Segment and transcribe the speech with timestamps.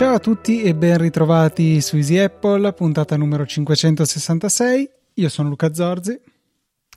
[0.00, 4.90] Ciao a tutti e ben ritrovati su Easy Apple, puntata numero 566.
[5.14, 6.18] Io sono Luca Zorzi.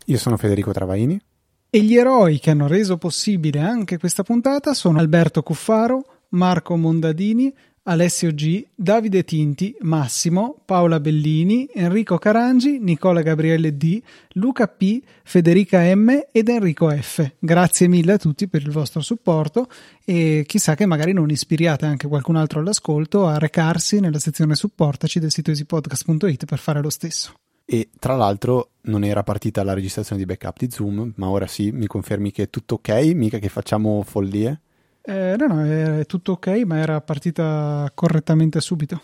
[0.06, 1.22] Io sono Federico Travaini.
[1.70, 7.54] E gli eroi che hanno reso possibile anche questa puntata sono Alberto Cuffaro, Marco Mondadini,
[7.86, 14.02] Alessio G, Davide Tinti, Massimo, Paola Bellini, Enrico Carangi, Nicola Gabriele D,
[14.34, 17.30] Luca P, Federica M ed Enrico F.
[17.40, 19.68] Grazie mille a tutti per il vostro supporto
[20.06, 25.20] e chissà che magari non ispiriate anche qualcun altro all'ascolto a recarsi nella sezione supportaci
[25.20, 27.34] del sito easypodcast.it per fare lo stesso.
[27.66, 31.72] E tra l'altro non era partita la registrazione di backup di Zoom, ma ora sì,
[31.72, 34.62] mi confermi che è tutto ok, mica che facciamo follie?
[35.06, 39.02] Eh, no, no, è tutto ok, ma era partita correttamente subito.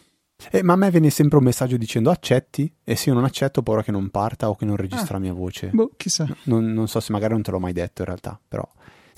[0.51, 3.59] Eh, ma a me viene sempre un messaggio dicendo accetti e se io non accetto
[3.59, 5.69] ho paura che non parta o che non registra ah, la mia voce.
[5.73, 6.25] Boh, chissà.
[6.43, 8.65] Non, non, so se magari non te l'ho mai detto in realtà, però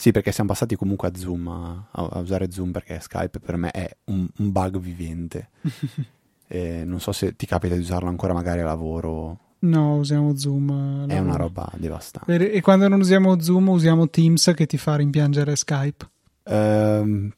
[0.01, 3.69] sì, perché siamo passati comunque a Zoom, a, a usare Zoom perché Skype per me
[3.69, 5.49] è un, un bug vivente.
[6.47, 9.37] eh, non so se ti capita di usarlo ancora magari a lavoro.
[9.59, 11.07] No, usiamo Zoom.
[11.07, 12.51] È una roba devastante.
[12.51, 16.09] E quando non usiamo Zoom usiamo Teams che ti fa rimpiangere Skype.
[16.43, 17.31] Ehm,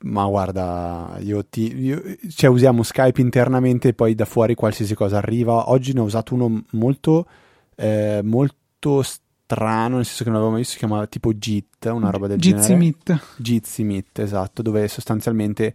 [0.00, 2.00] ma guarda, io ti, io,
[2.30, 5.70] cioè usiamo Skype internamente e poi da fuori qualsiasi cosa arriva.
[5.70, 7.26] Oggi ne ho usato uno molto,
[7.74, 12.10] eh, molto strano, nel senso che non l'avevo mai visto, si chiama tipo JIT, una
[12.10, 12.78] roba del Jitsi genere.
[12.78, 13.20] Meet.
[13.38, 15.74] Jitsi Meet, esatto, dove sostanzialmente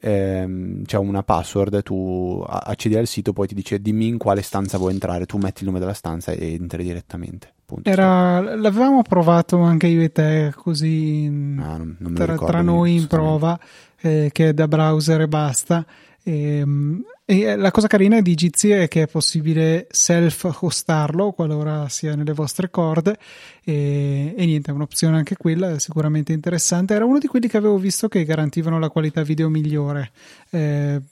[0.00, 4.78] ehm, c'è una password, tu accedi al sito, poi ti dice dimmi in quale stanza
[4.78, 7.52] vuoi entrare, tu metti il nome della stanza e entri direttamente.
[7.82, 13.06] Era, l'avevamo provato anche io e te così ah, non, non tra, tra, noi in
[13.06, 13.58] prova,
[14.00, 15.84] eh, che è da browser e basta.
[16.22, 22.14] E, ehm, e, la cosa carina di Jitsi è che è possibile self-hostarlo qualora sia
[22.14, 23.18] nelle vostre corde.
[23.62, 26.94] E, e, niente, è un'opzione anche quella, sicuramente interessante.
[26.94, 30.10] Era uno di quelli che avevo visto che garantivano la qualità video migliore.
[30.48, 31.02] Eh,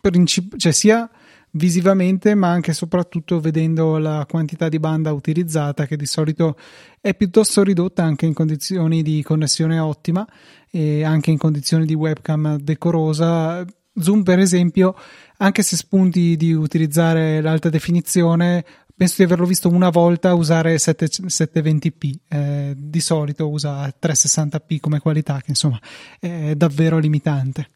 [0.00, 1.08] princip- cioè sia
[1.52, 6.56] visivamente, ma anche e soprattutto vedendo la quantità di banda utilizzata, che di solito
[7.00, 10.26] è piuttosto ridotta anche in condizioni di connessione ottima
[10.68, 13.64] e anche in condizioni di webcam decorosa.
[14.02, 14.94] Zoom, per esempio,
[15.38, 21.06] anche se spunti di utilizzare l'alta definizione, penso di averlo visto una volta usare 7,
[21.06, 25.80] 720p, eh, di solito usa 360p come qualità, che insomma
[26.18, 27.68] è davvero limitante.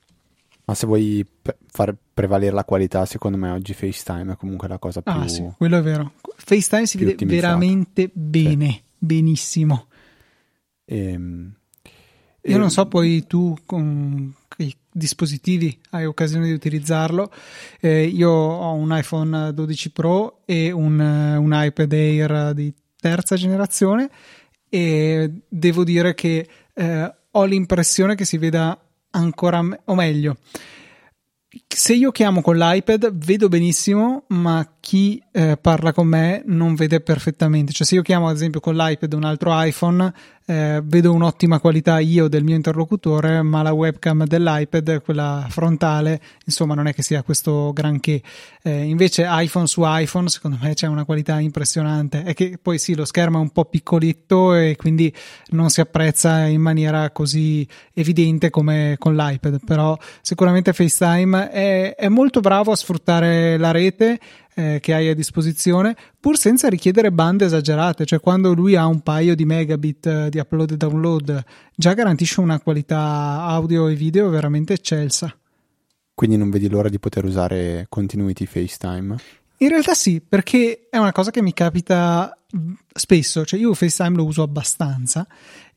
[0.67, 1.27] Ma se vuoi
[1.67, 5.13] far prevalere la qualità, secondo me oggi FaceTime è comunque la cosa più.
[5.13, 6.13] Ah, sì, quello è vero.
[6.37, 8.83] FaceTime si vede veramente bene, sì.
[8.99, 9.87] benissimo.
[10.87, 11.53] Ehm,
[12.43, 14.35] Io non so poi tu con
[14.97, 17.33] dispositivi hai occasione di utilizzarlo.
[17.81, 24.09] Eh, io ho un iPhone 12 Pro e un, un iPad Air di terza generazione
[24.69, 28.79] e devo dire che eh, ho l'impressione che si veda
[29.11, 30.37] ancora, me- o meglio,
[31.67, 37.01] se io chiamo con l'iPad vedo benissimo, ma chi eh, parla con me non vede
[37.01, 37.73] perfettamente.
[37.73, 40.13] Cioè, se io chiamo ad esempio con l'iPad un altro iPhone,
[40.45, 46.75] eh, vedo un'ottima qualità io del mio interlocutore, ma la webcam dell'iPad, quella frontale, insomma,
[46.75, 48.21] non è che sia questo granché.
[48.63, 52.23] Eh, invece, iPhone su iPhone, secondo me c'è una qualità impressionante.
[52.23, 55.11] È che poi sì, lo schermo è un po' piccoletto e quindi
[55.49, 59.61] non si apprezza in maniera così evidente come con l'iPad.
[59.65, 64.21] Però sicuramente FaceTime è, è molto bravo a sfruttare la rete
[64.55, 69.01] eh, che hai a disposizione, pur senza richiedere bande esagerate, cioè quando lui ha un
[69.01, 71.45] paio di megabit eh, di upload e download,
[71.75, 75.37] già garantisce una qualità audio e video veramente eccelsa.
[76.15, 79.17] Quindi non vedi l'ora di poter usare Continuity FaceTime?
[79.59, 82.37] In realtà sì, perché è una cosa che mi capita
[82.93, 85.27] spesso, cioè io FaceTime lo uso abbastanza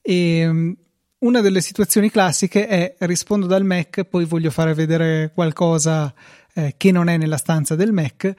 [0.01, 0.71] e mm,
[1.19, 6.13] una delle situazioni classiche è rispondo dal Mac, poi voglio fare vedere qualcosa
[6.53, 8.35] eh, che non è nella stanza del Mac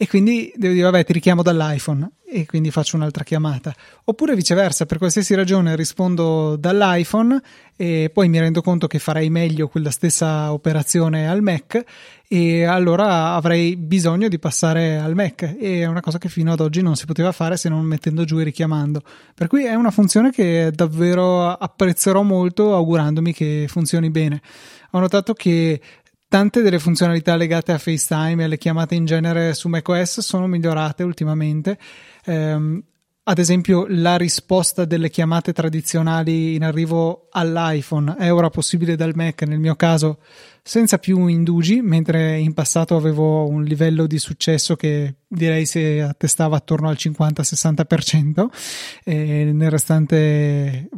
[0.00, 3.74] e quindi devo dire vabbè ti richiamo dall'iPhone e quindi faccio un'altra chiamata.
[4.04, 7.42] Oppure viceversa per qualsiasi ragione rispondo dall'iPhone
[7.74, 11.82] e poi mi rendo conto che farei meglio quella stessa operazione al Mac
[12.28, 15.56] e allora avrei bisogno di passare al Mac.
[15.58, 18.22] E è una cosa che fino ad oggi non si poteva fare se non mettendo
[18.22, 19.02] giù e richiamando.
[19.34, 24.42] Per cui è una funzione che davvero apprezzerò molto augurandomi che funzioni bene.
[24.92, 25.80] Ho notato che
[26.30, 31.02] Tante delle funzionalità legate a FaceTime e alle chiamate in genere su macOS sono migliorate
[31.02, 31.78] ultimamente.
[32.26, 32.82] Um,
[33.22, 39.42] ad esempio, la risposta delle chiamate tradizionali in arrivo all'iPhone è ora possibile dal Mac.
[39.44, 40.18] Nel mio caso,
[40.68, 46.56] senza più indugi, mentre in passato avevo un livello di successo che direi si attestava
[46.56, 48.46] attorno al 50-60%,
[49.02, 50.90] e nel restante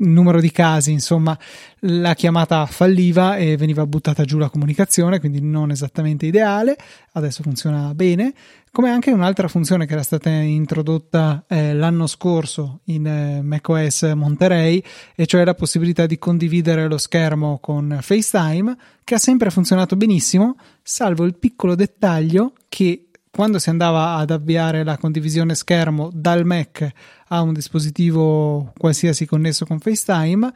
[0.00, 1.38] numero di casi, insomma,
[1.80, 6.76] la chiamata falliva e veniva buttata giù la comunicazione, quindi non esattamente ideale.
[7.12, 8.34] Adesso funziona bene.
[8.72, 14.82] Come anche un'altra funzione che era stata introdotta eh, l'anno scorso in eh, macOS Monterey,
[15.14, 20.56] e cioè la possibilità di condividere lo schermo con FaceTime, che ha sempre funzionato benissimo,
[20.82, 26.88] salvo il piccolo dettaglio che quando si andava ad avviare la condivisione schermo dal Mac
[27.28, 30.52] a un dispositivo qualsiasi connesso con FaceTime,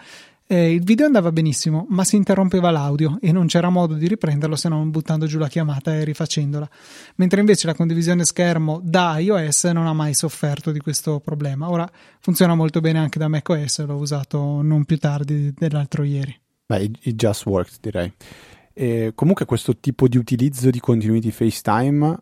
[0.46, 4.56] eh, il video andava benissimo, ma si interrompeva l'audio e non c'era modo di riprenderlo
[4.56, 6.68] se non buttando giù la chiamata e rifacendola.
[7.16, 11.70] Mentre invece la condivisione schermo da iOS non ha mai sofferto di questo problema.
[11.70, 11.90] Ora
[12.20, 16.43] funziona molto bene anche da macOS, l'ho usato non più tardi dell'altro ieri.
[16.66, 18.12] Beh, it just works, direi.
[18.72, 22.16] E comunque questo tipo di utilizzo di continuity FaceTime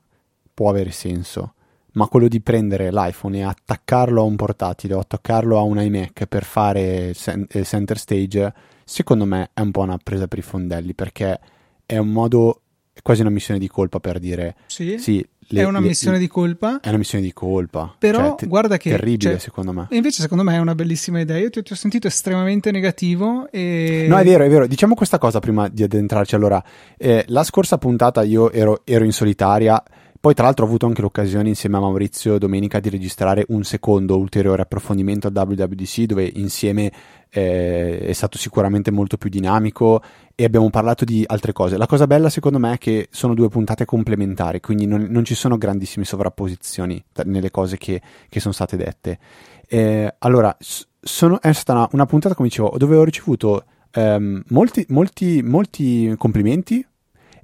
[0.53, 1.55] può avere senso,
[1.93, 6.27] ma quello di prendere l'iPhone e attaccarlo a un portatile o attaccarlo a un iMac
[6.27, 8.55] per fare eh, center stage,
[8.85, 11.41] secondo me è un po' una presa per i fondelli perché
[11.87, 12.61] è un modo,
[12.93, 16.19] è quasi una missione di colpa per dire sì, sì le, è una le, missione
[16.19, 16.81] di colpa.
[16.81, 17.95] È una missione di colpa.
[17.99, 18.91] Però cioè, te, guarda che.
[18.91, 19.87] Terribile, cioè, secondo me.
[19.91, 21.39] E invece, secondo me, è una bellissima idea.
[21.39, 23.49] Io ti, ti, ho sentito estremamente negativo.
[23.51, 24.07] E...
[24.09, 24.67] No, è vero, è vero.
[24.67, 26.35] Diciamo questa cosa prima di addentrarci.
[26.35, 26.63] Allora,
[26.97, 29.83] eh, la scorsa puntata io ero, ero in solitaria.
[30.23, 34.17] Poi, tra l'altro, ho avuto anche l'occasione insieme a Maurizio domenica di registrare un secondo
[34.19, 36.93] ulteriore approfondimento al WWDC, dove insieme
[37.29, 40.01] eh, è stato sicuramente molto più dinamico
[40.37, 41.77] e abbiamo parlato di altre cose.
[41.77, 45.35] La cosa bella, secondo me, è che sono due puntate complementari, quindi non, non ci
[45.35, 49.19] sono grandissime sovrapposizioni nelle cose che, che sono state dette.
[49.67, 50.57] Eh, allora,
[51.01, 56.15] sono, è stata una, una, puntata, come dicevo, dove ho ricevuto ehm, molti, molti, molti
[56.17, 56.87] complimenti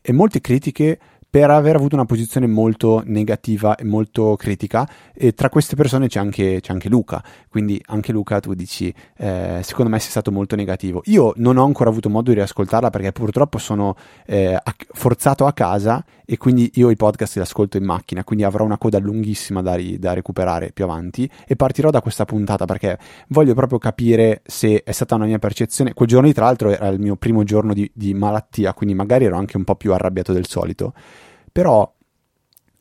[0.01, 0.99] e molte critiche
[1.31, 6.19] per aver avuto una posizione molto negativa e molto critica e tra queste persone c'è
[6.19, 7.23] anche, c'è anche Luca.
[7.49, 11.03] Quindi anche Luca tu dici eh, secondo me sei stato molto negativo.
[11.07, 13.95] Io non ho ancora avuto modo di riascoltarla perché purtroppo sono
[14.25, 14.59] eh,
[14.93, 18.77] forzato a casa e quindi io i podcast li ascolto in macchina quindi avrò una
[18.77, 22.99] coda lunghissima da, ri- da recuperare più avanti e partirò da questa puntata perché
[23.29, 25.93] voglio proprio capire se è stata una mia percezione.
[25.93, 29.37] Quel giorno tra l'altro era il mio primo giorno di, di malattia quindi magari ero
[29.37, 30.95] anche un po' più arrabbiato del solito
[31.59, 31.93] però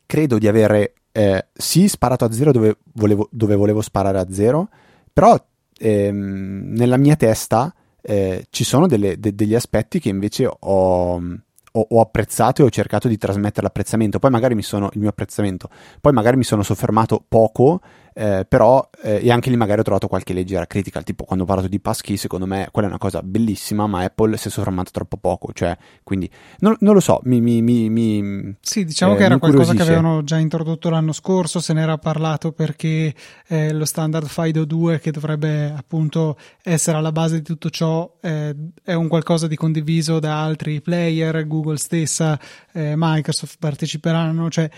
[0.06, 4.70] credo di avere eh, sì sparato a zero dove volevo, dove volevo sparare a zero,
[5.12, 5.36] però
[5.80, 11.88] ehm, nella mia testa eh, ci sono delle, de, degli aspetti che invece ho, ho,
[11.90, 14.20] ho, apprezzato e ho cercato di trasmettere l'apprezzamento.
[14.20, 17.82] Poi magari mi sono il mio apprezzamento, poi magari mi sono soffermato poco
[18.20, 21.48] eh, però eh, e anche lì magari ho trovato qualche leggera critica, tipo quando ho
[21.48, 24.90] parlato di passkey, secondo me quella è una cosa bellissima, ma Apple si è soffermata
[24.92, 26.28] troppo poco, cioè, quindi
[26.60, 29.84] non, non lo so, mi, mi, mi, mi Sì, diciamo eh, che era qualcosa che
[29.84, 33.14] avevano già introdotto l'anno scorso, se n'era parlato perché
[33.48, 38.56] eh, lo standard FIDO 2 che dovrebbe appunto essere alla base di tutto ciò eh,
[38.82, 42.40] è un qualcosa di condiviso da altri player, Google stessa,
[42.74, 44.70] Microsoft parteciperanno, cioè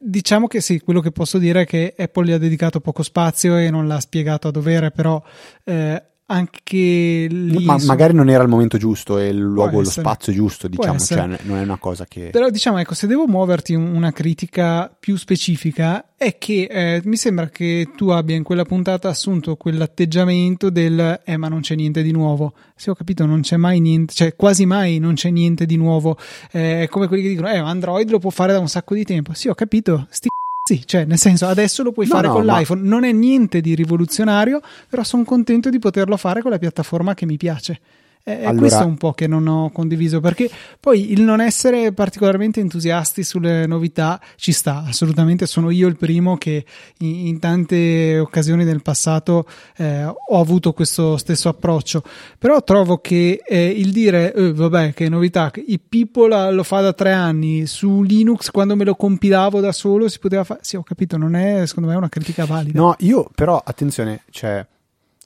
[0.00, 3.02] diciamo che sì, quello che posso dire è che Apple gli ha dedicato dedicato poco
[3.02, 5.22] spazio e non l'ha spiegato a dovere, però
[5.64, 7.64] eh, anche lì.
[7.64, 11.38] Ma magari non era il momento giusto e il luogo, lo spazio giusto, diciamo, cioè
[11.42, 12.30] non è una cosa che.
[12.30, 17.48] Però diciamo, ecco, se devo muoverti una critica più specifica, è che eh, mi sembra
[17.48, 22.12] che tu abbia in quella puntata assunto quell'atteggiamento del eh, ma non c'è niente di
[22.12, 22.54] nuovo.
[22.76, 26.16] Se ho capito, non c'è mai niente, cioè quasi mai non c'è niente di nuovo.
[26.50, 29.04] Eh, è come quelli che dicono, eh, Android lo può fare da un sacco di
[29.04, 29.34] tempo.
[29.34, 30.28] Sì, ho capito, sti
[30.64, 32.58] sì, cioè nel senso adesso lo puoi no, fare no, con ma...
[32.58, 37.14] l'iPhone, non è niente di rivoluzionario, però sono contento di poterlo fare con la piattaforma
[37.14, 37.80] che mi piace.
[38.24, 38.60] È, allora...
[38.60, 40.48] questo un po' che non ho condiviso perché
[40.78, 46.36] poi il non essere particolarmente entusiasti sulle novità ci sta, assolutamente sono io il primo
[46.36, 46.64] che
[46.98, 52.04] in, in tante occasioni del passato eh, ho avuto questo stesso approccio,
[52.38, 56.92] però trovo che eh, il dire eh, vabbè che novità, i People lo fa da
[56.92, 60.84] tre anni, su Linux quando me lo compilavo da solo si poteva fare, sì ho
[60.84, 62.78] capito, non è secondo me una critica valida.
[62.78, 64.64] No, io però attenzione, cioè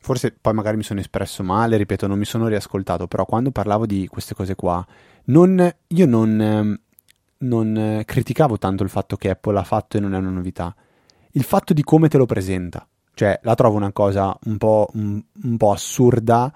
[0.06, 3.86] forse poi magari mi sono espresso male, ripeto, non mi sono riascoltato, però quando parlavo
[3.86, 4.86] di queste cose qua,
[5.25, 6.80] non, io non, ehm,
[7.38, 10.72] non criticavo tanto il fatto che Apple l'ha fatto e non è una novità,
[11.32, 15.20] il fatto di come te lo presenta, cioè la trovo una cosa un po', un,
[15.42, 16.52] un po assurda,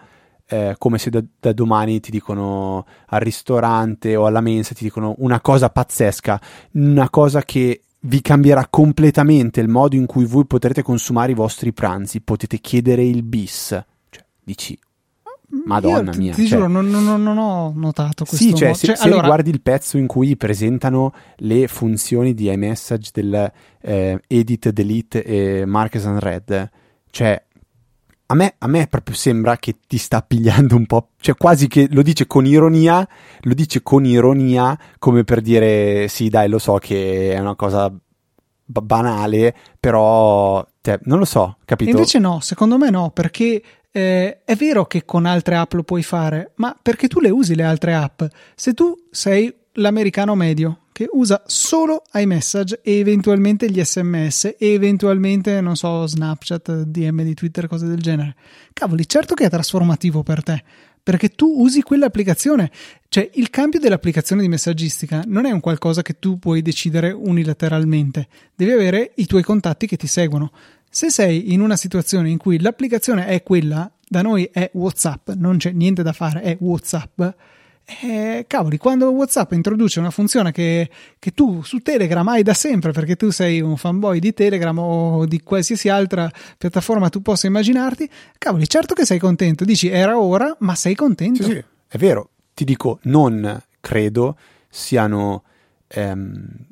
[0.46, 5.16] eh, come se da, da, domani ti dicono al ristorante o alla mensa, ti dicono
[5.18, 6.40] una cosa pazzesca,
[6.74, 11.72] una cosa che vi cambierà completamente il modo in cui voi potrete consumare i vostri
[11.72, 13.68] pranzi, potete chiedere il bis.
[14.08, 14.78] Cioè, dici,
[15.64, 16.34] Madonna Io, mia.
[16.34, 18.46] Ti cioè, giuro, non, non, non, ho notato questo.
[18.46, 22.50] Sì, cioè, se, cioè, se allora, riguardi il pezzo in cui presentano le funzioni di
[22.50, 26.70] iMessage del eh, edit, delete e Markers and Red,
[27.10, 27.42] cioè
[28.30, 31.88] a me, a me proprio sembra che ti sta pigliando un po', cioè quasi che
[31.90, 33.06] lo dice con ironia,
[33.40, 37.90] lo dice con ironia come per dire sì dai lo so che è una cosa
[37.90, 41.90] b- banale, però cioè, non lo so, capito?
[41.90, 43.60] Invece no, secondo me no, perché
[43.90, 47.56] eh, è vero che con altre app lo puoi fare, ma perché tu le usi
[47.56, 48.22] le altre app.
[48.54, 55.60] Se tu sei l'americano medio che usa solo iMessage e eventualmente gli sms e eventualmente,
[55.62, 58.34] non so, Snapchat, DM di Twitter, cose del genere.
[58.74, 60.62] Cavoli, certo che è trasformativo per te,
[61.02, 62.70] perché tu usi quell'applicazione.
[63.08, 68.28] Cioè, il cambio dell'applicazione di messaggistica non è un qualcosa che tu puoi decidere unilateralmente,
[68.54, 70.52] devi avere i tuoi contatti che ti seguono.
[70.90, 75.56] Se sei in una situazione in cui l'applicazione è quella, da noi è WhatsApp, non
[75.56, 77.22] c'è niente da fare, è WhatsApp
[78.02, 82.92] eh, cavoli, quando WhatsApp introduce una funzione che, che, tu su Telegram hai da sempre,
[82.92, 88.08] perché tu sei un fanboy di Telegram o di qualsiasi altra piattaforma tu possa immaginarti,
[88.38, 89.64] cavoli, certo che sei contento.
[89.64, 91.42] Dici era ora, ma sei contento.
[91.42, 92.30] Sì, sì, è vero.
[92.54, 94.36] Ti dico, non credo
[94.68, 95.44] siano
[95.88, 96.66] ehm,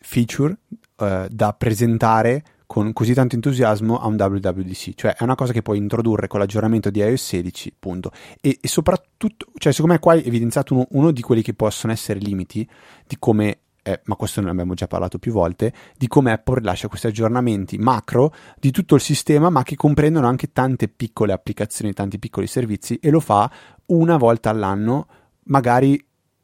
[0.00, 0.56] feature
[0.96, 5.60] eh, da presentare con così tanto entusiasmo a un WWDC, cioè è una cosa che
[5.60, 8.12] puoi introdurre con l'aggiornamento di iOS 16, punto.
[8.40, 11.92] E, e soprattutto, cioè secondo me qua hai evidenziato uno, uno, di quelli che possono
[11.92, 12.64] essere limiti
[13.08, 16.86] di come, eh, ma questo ne abbiamo già parlato più volte, di come Apple rilascia
[16.86, 22.20] questi aggiornamenti macro di tutto il sistema, ma che comprendono anche tante piccole applicazioni, tanti
[22.20, 23.50] piccoli servizi e lo fa
[23.86, 25.08] una volta all'anno,
[25.46, 26.00] magari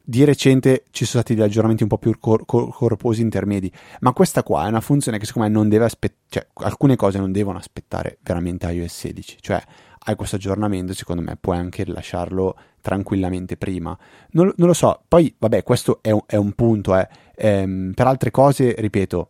[0.08, 3.70] di recente ci sono stati degli aggiornamenti un po' più cor- cor- corposi intermedi,
[4.00, 7.18] ma questa qua è una funzione che secondo me non deve aspettare, cioè alcune cose
[7.18, 9.60] non devono aspettare veramente iOS 16, cioè
[9.98, 13.98] hai questo aggiornamento, secondo me puoi anche lasciarlo tranquillamente prima.
[14.30, 17.08] Non, non lo so, poi vabbè, questo è un, è un punto, eh.
[17.34, 19.28] ehm, per altre cose, ripeto,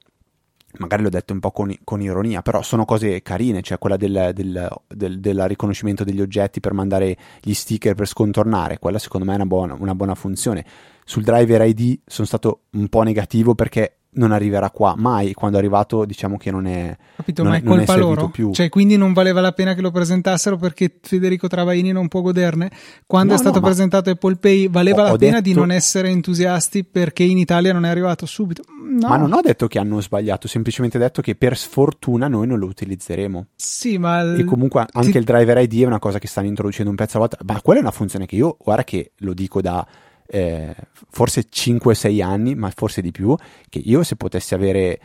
[0.78, 4.30] magari l'ho detto un po' con, con, ironia, però sono cose carine, cioè quella del,
[4.34, 9.32] del, del, del, riconoscimento degli oggetti per mandare gli sticker per scontornare, quella secondo me
[9.32, 10.64] è una buona, una buona funzione.
[11.04, 15.32] Sul driver ID sono stato un po' negativo perché non arriverà qua mai.
[15.32, 16.96] Quando è arrivato, diciamo che non è.
[17.16, 18.28] Capito, non, ma è colpa loro.
[18.28, 18.52] Più.
[18.52, 22.70] Cioè, quindi non valeva la pena che lo presentassero perché Federico Travaini non può goderne.
[23.06, 25.48] Quando no, è stato no, presentato Apple Pay, valeva ho, la ho pena detto...
[25.48, 28.62] di non essere entusiasti perché in Italia non è arrivato subito.
[28.68, 29.08] No.
[29.08, 32.66] Ma non ho detto che hanno sbagliato, semplicemente detto che per sfortuna noi non lo
[32.66, 33.46] utilizzeremo.
[33.56, 34.34] Sì, ma.
[34.34, 35.18] E comunque anche ti...
[35.18, 37.38] il driver ID è una cosa che stanno introducendo un pezzo a volta.
[37.44, 39.86] Ma quella è una funzione che io, guarda che lo dico da.
[40.28, 40.74] Eh,
[41.10, 43.34] forse 5-6 anni, ma forse di più,
[43.68, 45.00] che io se potessi avere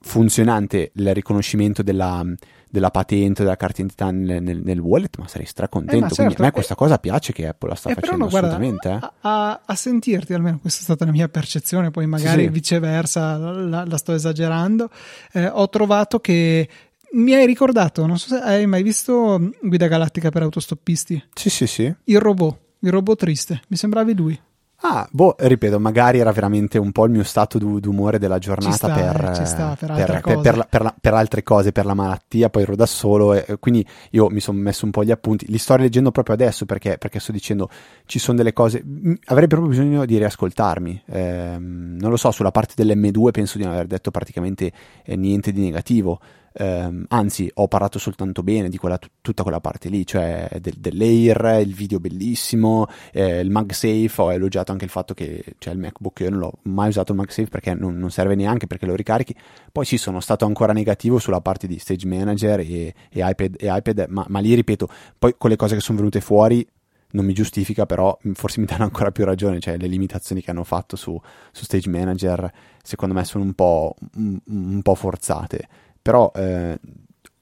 [0.00, 2.24] funzionante il riconoscimento della,
[2.70, 5.96] della patente, della carta d'identità nel, nel, nel wallet, ma sarei stracontento.
[5.96, 8.18] Eh, ma Quindi certo, a me questa cosa piace che Apple la sta eh, facendo
[8.18, 8.88] no, assolutamente.
[8.88, 9.18] Guarda, eh.
[9.20, 12.52] a, a, sentirti, almeno questa è stata la mia percezione, poi magari sì, sì.
[12.52, 14.90] viceversa la, la, sto esagerando.
[15.32, 16.68] Eh, ho trovato che
[17.12, 21.24] mi hai ricordato, non so se hai mai visto Guida Galattica per autostoppisti.
[21.34, 21.94] Sì, sì, sì.
[22.04, 24.40] Il robot, il robot triste, mi sembravi lui.
[24.80, 28.76] Ah, boh, ripeto, magari era veramente un po' il mio stato d'umore della giornata ci
[28.76, 31.94] sta, per, ci sta, per, per, altre per, per, per, per altre cose, per la
[31.94, 35.46] malattia, poi ero da solo e quindi io mi sono messo un po' gli appunti,
[35.48, 37.70] li sto leggendo proprio adesso perché, perché sto dicendo
[38.04, 38.84] ci sono delle cose,
[39.24, 43.72] avrei proprio bisogno di riascoltarmi, eh, non lo so, sulla parte dell'M2 penso di non
[43.72, 44.70] aver detto praticamente
[45.04, 46.20] eh, niente di negativo,
[46.58, 51.60] Um, anzi ho parlato soltanto bene di quella, tutta quella parte lì, cioè del, dell'Air,
[51.60, 56.20] il video bellissimo, eh, il MagSafe, ho elogiato anche il fatto che cioè, il MacBook
[56.20, 59.34] io non l'ho mai usato il MagSafe perché non, non, serve neanche perché lo ricarichi,
[59.70, 63.66] poi sì sono stato ancora negativo sulla parte di Stage Manager e, e iPad, e
[63.68, 66.66] iPad ma, ma lì ripeto, poi con le cose che sono venute fuori
[67.10, 70.64] non mi giustifica, però forse mi danno ancora più ragione, cioè le limitazioni che hanno
[70.64, 71.20] fatto su,
[71.52, 72.50] su Stage Manager
[72.82, 75.68] secondo me sono un po', un, un po forzate
[76.06, 76.78] però eh,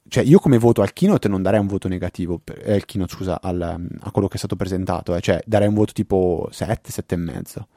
[0.09, 3.61] cioè io come voto al keynote non darei un voto negativo eh, keynote scusa al,
[3.61, 7.19] a quello che è stato presentato eh, cioè darei un voto tipo 7 7 e
[7.19, 7.69] mezzo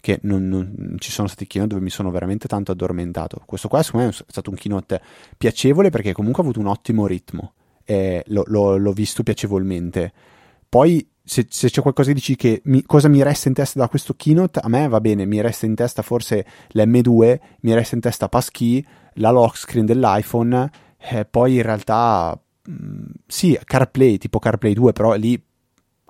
[0.00, 3.42] che non, non, ci sono stati keynote dove mi sono veramente tanto addormentato.
[3.44, 4.98] Questo qua secondo me è stato un keynote
[5.36, 7.52] piacevole perché comunque ha avuto un ottimo ritmo
[7.84, 10.10] e lo, lo, l'ho visto piacevolmente.
[10.70, 13.88] Poi se, se, c'è qualcosa che dici che mi, cosa mi resta in testa da
[13.88, 18.00] questo keynote, a me va bene, mi resta in testa forse l'M2, mi resta in
[18.00, 18.82] testa Passkey,
[19.20, 25.14] la lock screen dell'iPhone, eh, poi in realtà mh, sì, CarPlay, tipo CarPlay 2, però
[25.14, 25.40] lì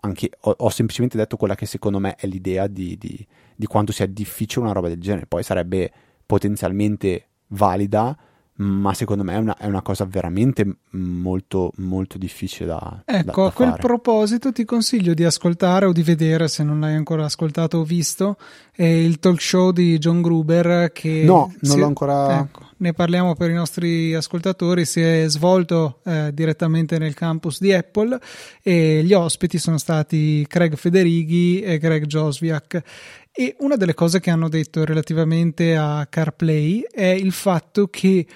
[0.02, 3.92] anche, ho, ho, semplicemente detto quella che secondo me è l'idea di, di, di quanto
[3.92, 5.92] sia difficile una roba del genere, poi sarebbe
[6.24, 8.16] potenzialmente valida,
[8.60, 13.48] ma secondo me è una, è una, cosa veramente molto, molto difficile da Ecco, da,
[13.48, 13.80] a quel fare.
[13.80, 18.36] proposito ti consiglio di ascoltare o di vedere, se non l'hai ancora ascoltato o visto,
[18.76, 21.22] il talk show di John Gruber che...
[21.24, 22.40] No, non l'ho ancora...
[22.40, 27.72] Ecco, ne parliamo per i nostri ascoltatori, si è svolto eh, direttamente nel campus di
[27.72, 28.18] Apple
[28.62, 32.82] e gli ospiti sono stati Craig Federighi e Greg Josviak.
[33.32, 38.26] E una delle cose che hanno detto relativamente a CarPlay è il fatto che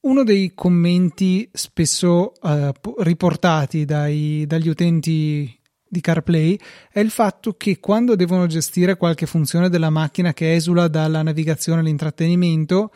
[0.00, 5.58] uno dei commenti spesso eh, riportati dai, dagli utenti
[5.88, 6.58] di CarPlay
[6.90, 11.80] è il fatto che quando devono gestire qualche funzione della macchina che esula dalla navigazione
[11.80, 12.92] all'intrattenimento,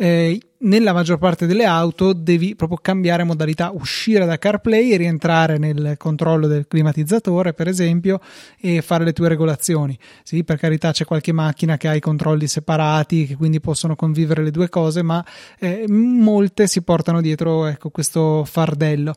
[0.00, 5.58] eh, nella maggior parte delle auto devi proprio cambiare modalità, uscire da CarPlay e rientrare
[5.58, 8.20] nel controllo del climatizzatore, per esempio,
[8.60, 9.98] e fare le tue regolazioni.
[10.22, 14.44] Sì, per carità c'è qualche macchina che ha i controlli separati, che quindi possono convivere
[14.44, 15.24] le due cose, ma
[15.58, 19.14] eh, molte si portano dietro ecco, questo fardello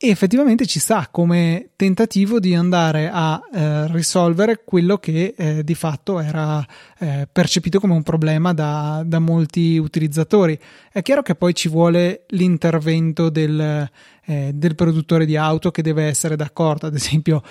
[0.00, 5.74] e effettivamente ci sta come tentativo di andare a eh, risolvere quello che eh, di
[5.74, 6.64] fatto era
[7.00, 10.56] eh, percepito come un problema da, da, molti utilizzatori.
[10.92, 13.90] È chiaro che poi ci vuole l'intervento del,
[14.24, 17.42] eh, del produttore di auto che deve essere d'accordo, ad esempio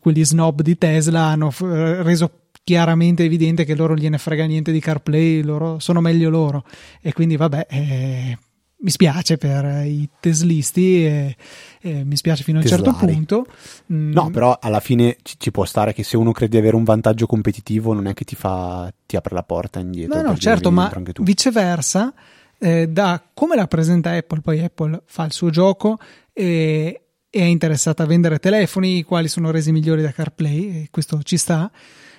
[0.00, 4.80] quelli snob di Tesla hanno f- reso chiaramente evidente che loro gliene frega niente di
[4.80, 6.64] CarPlay, loro sono meglio loro
[7.00, 8.38] e quindi vabbè eh,
[8.84, 11.36] mi spiace per i teslisti e,
[11.80, 13.46] e mi spiace fino a un certo punto.
[13.90, 14.12] Mm.
[14.12, 16.84] No, però alla fine ci, ci, può stare che se uno crede di avere un
[16.84, 20.20] vantaggio competitivo non è che ti fa ti apre la porta indietro.
[20.20, 22.12] No, no, certo, ma viceversa,
[22.58, 25.98] eh, da come la presenta Apple, poi Apple fa il suo gioco
[26.30, 27.00] e,
[27.30, 31.22] e è interessata a vendere telefoni, i quali sono resi migliori da CarPlay, e questo
[31.22, 31.70] ci sta.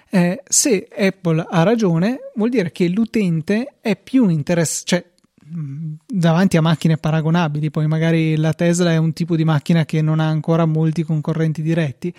[0.10, 5.06] Eh, se Apple ha ragione, vuol dire che l'utente è più interessato, cioè
[6.08, 10.20] davanti a macchine paragonabili, poi magari la Tesla è un tipo di macchina che non
[10.20, 12.14] ha ancora molti concorrenti diretti,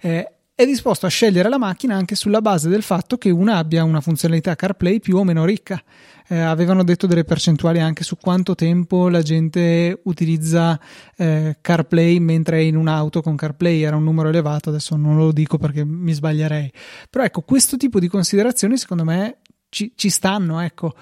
[0.00, 3.84] eh, è disposto a scegliere la macchina anche sulla base del fatto che una abbia
[3.84, 5.82] una funzionalità CarPlay più o meno ricca.
[6.28, 10.80] Eh, avevano detto delle percentuali anche su quanto tempo la gente utilizza
[11.14, 15.30] eh, CarPlay mentre è in un'auto con CarPlay, era un numero elevato, adesso non lo
[15.30, 16.72] dico perché mi sbaglierei.
[17.10, 20.94] Però ecco, questo tipo di considerazioni secondo me ci, ci stanno, ecco.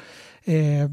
[0.43, 0.89] Eh,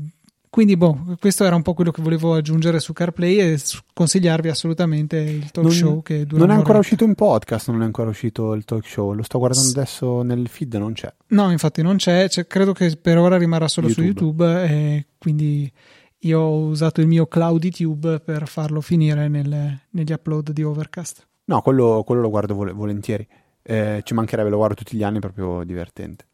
[0.52, 3.60] quindi, boh, questo era un po' quello che volevo aggiungere su CarPlay e
[3.94, 7.82] consigliarvi assolutamente il talk non, show che dura Non è ancora uscito in podcast, non
[7.82, 11.10] è ancora uscito il talk show, lo sto guardando S- adesso nel feed, non c'è.
[11.28, 14.06] No, infatti non c'è, cioè, credo che per ora rimarrà solo YouTube.
[14.06, 15.72] su YouTube e quindi
[16.20, 21.28] io ho usato il mio CloudyTube per farlo finire nelle, negli upload di Overcast.
[21.46, 23.26] No, quello, quello lo guardo vol- volentieri.
[23.62, 26.26] Eh, ci mancherebbe, lo guardo tutti gli anni, è proprio divertente.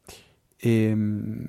[0.57, 1.45] E, ehm,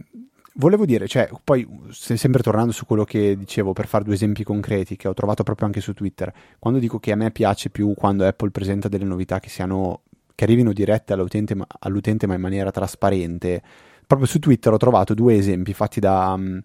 [0.60, 4.96] Volevo dire, cioè, poi sempre tornando su quello che dicevo per fare due esempi concreti
[4.96, 8.26] che ho trovato proprio anche su Twitter, quando dico che a me piace più quando
[8.26, 10.00] Apple presenta delle novità che siano
[10.34, 13.62] che arrivino dirette all'utente ma, all'utente ma in maniera trasparente,
[14.04, 16.60] proprio su Twitter ho trovato due esempi fatti da um,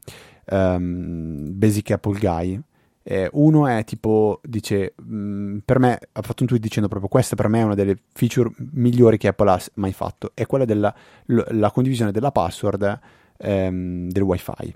[0.50, 2.60] um, Basic Apple Guy.
[3.04, 7.10] Eh, uno è tipo, dice, mh, mm, per me, ha fatto un tweet dicendo proprio
[7.10, 10.66] questa per me è una delle feature migliori che Apple ha mai fatto, è quella
[10.66, 10.92] della
[11.26, 14.76] la condivisione della password ehm, del wifi.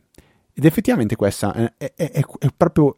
[0.54, 2.98] Ed effettivamente questa è, è, è, è proprio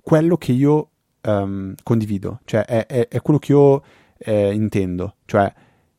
[0.00, 0.90] quello che io
[1.22, 3.82] um, condivido, cioè è, quello che io
[4.18, 5.52] eh, intendo, cioè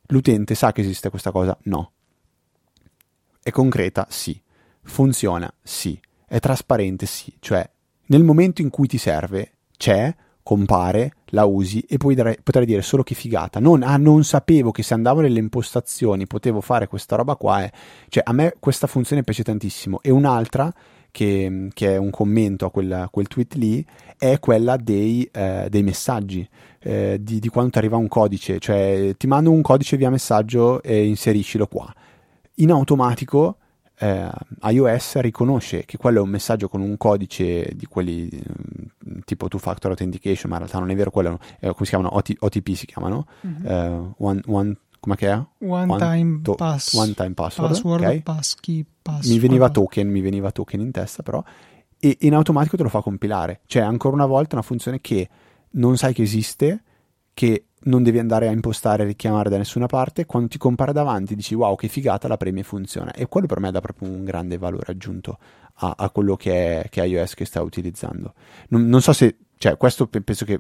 [0.08, 1.58] l'utente sa che esiste questa cosa?
[1.64, 1.92] No.
[3.42, 4.08] È concreta?
[4.10, 4.40] Sì.
[4.82, 5.52] Funziona?
[5.62, 6.00] Sì.
[6.28, 7.06] È trasparente?
[7.06, 7.36] Sì.
[7.40, 7.68] Cioè,
[8.08, 10.14] nel momento in cui ti serve, c'è,
[10.46, 13.60] compare, la usi e poi dire, potrei dire solo che figata.
[13.60, 17.64] Non, ah, non sapevo che se andavo nelle impostazioni potevo fare questa roba qua.
[17.64, 17.72] Eh.
[18.10, 20.02] Cioè, a me questa funzione piace tantissimo.
[20.04, 20.72] E un'altra,
[21.10, 23.84] che, che è un commento a quel, quel, tweet lì,
[24.20, 26.48] è quella dei, eh, dei messaggi.
[26.80, 30.84] Eh, di, di quando ti arriva un codice, cioè ti mando un codice via messaggio
[30.84, 31.92] e inseriscilo qua.
[32.58, 33.58] In automatico
[33.98, 34.30] eh,
[34.64, 39.60] iOS riconosce che quello è un messaggio con un codice di quelli mm, tipo two
[39.60, 42.16] factor authentication, ma in realtà non è vero, quello è, come si chiamano?
[42.16, 43.66] OT, OTP si chiamano, mm-hmm.
[43.66, 45.44] eh, one, one, come che è?
[45.60, 48.22] One, one time, to, pass, one time password, password okay.
[48.22, 49.28] passkey, password.
[49.28, 51.44] Mi veniva token, mi veniva token in testa però,
[51.98, 55.30] e in automatico te lo fa compilare, cioè ancora una volta una funzione che
[55.72, 56.84] non sai che esiste,
[57.34, 61.36] che non devi andare a impostare e richiamare da nessuna parte, quando ti compare davanti
[61.36, 64.58] dici wow che figata la premia funziona e quello per me dà proprio un grande
[64.58, 65.38] valore aggiunto
[65.76, 68.34] a, a quello che è, che è, iOS che sta utilizzando.
[68.70, 70.60] Non, non, so se, cioè questo penso che,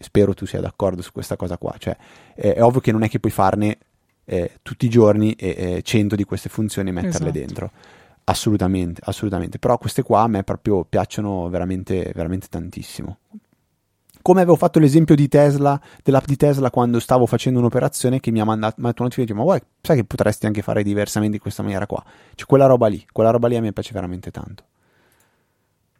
[0.00, 1.96] spero tu sia d'accordo su questa cosa qua, cioè
[2.34, 3.78] è, è ovvio che non è che puoi farne
[4.24, 7.38] eh, tutti i giorni eh, 100 di queste funzioni e metterle esatto.
[7.38, 7.70] dentro.
[8.24, 9.58] Assolutamente, assolutamente.
[9.58, 13.18] Però queste qua a me proprio piacciono veramente, veramente tantissimo.
[14.28, 18.40] Come avevo fatto l'esempio di Tesla, dell'app di Tesla quando stavo facendo un'operazione che mi
[18.40, 21.62] ha mandato, mandato una notificazione, ma vuoi, sai che potresti anche fare diversamente in questa
[21.62, 22.04] maniera qua?
[22.34, 24.64] Cioè quella roba lì, quella roba lì a me piace veramente tanto.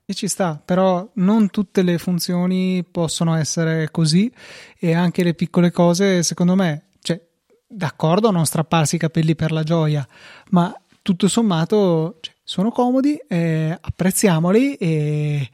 [0.05, 4.31] E ci sta, però non tutte le funzioni possono essere così
[4.79, 7.19] e anche le piccole cose, secondo me, cioè,
[7.67, 10.07] d'accordo non strapparsi i capelli per la gioia,
[10.51, 15.49] ma tutto sommato cioè, sono comodi, eh, apprezziamoli e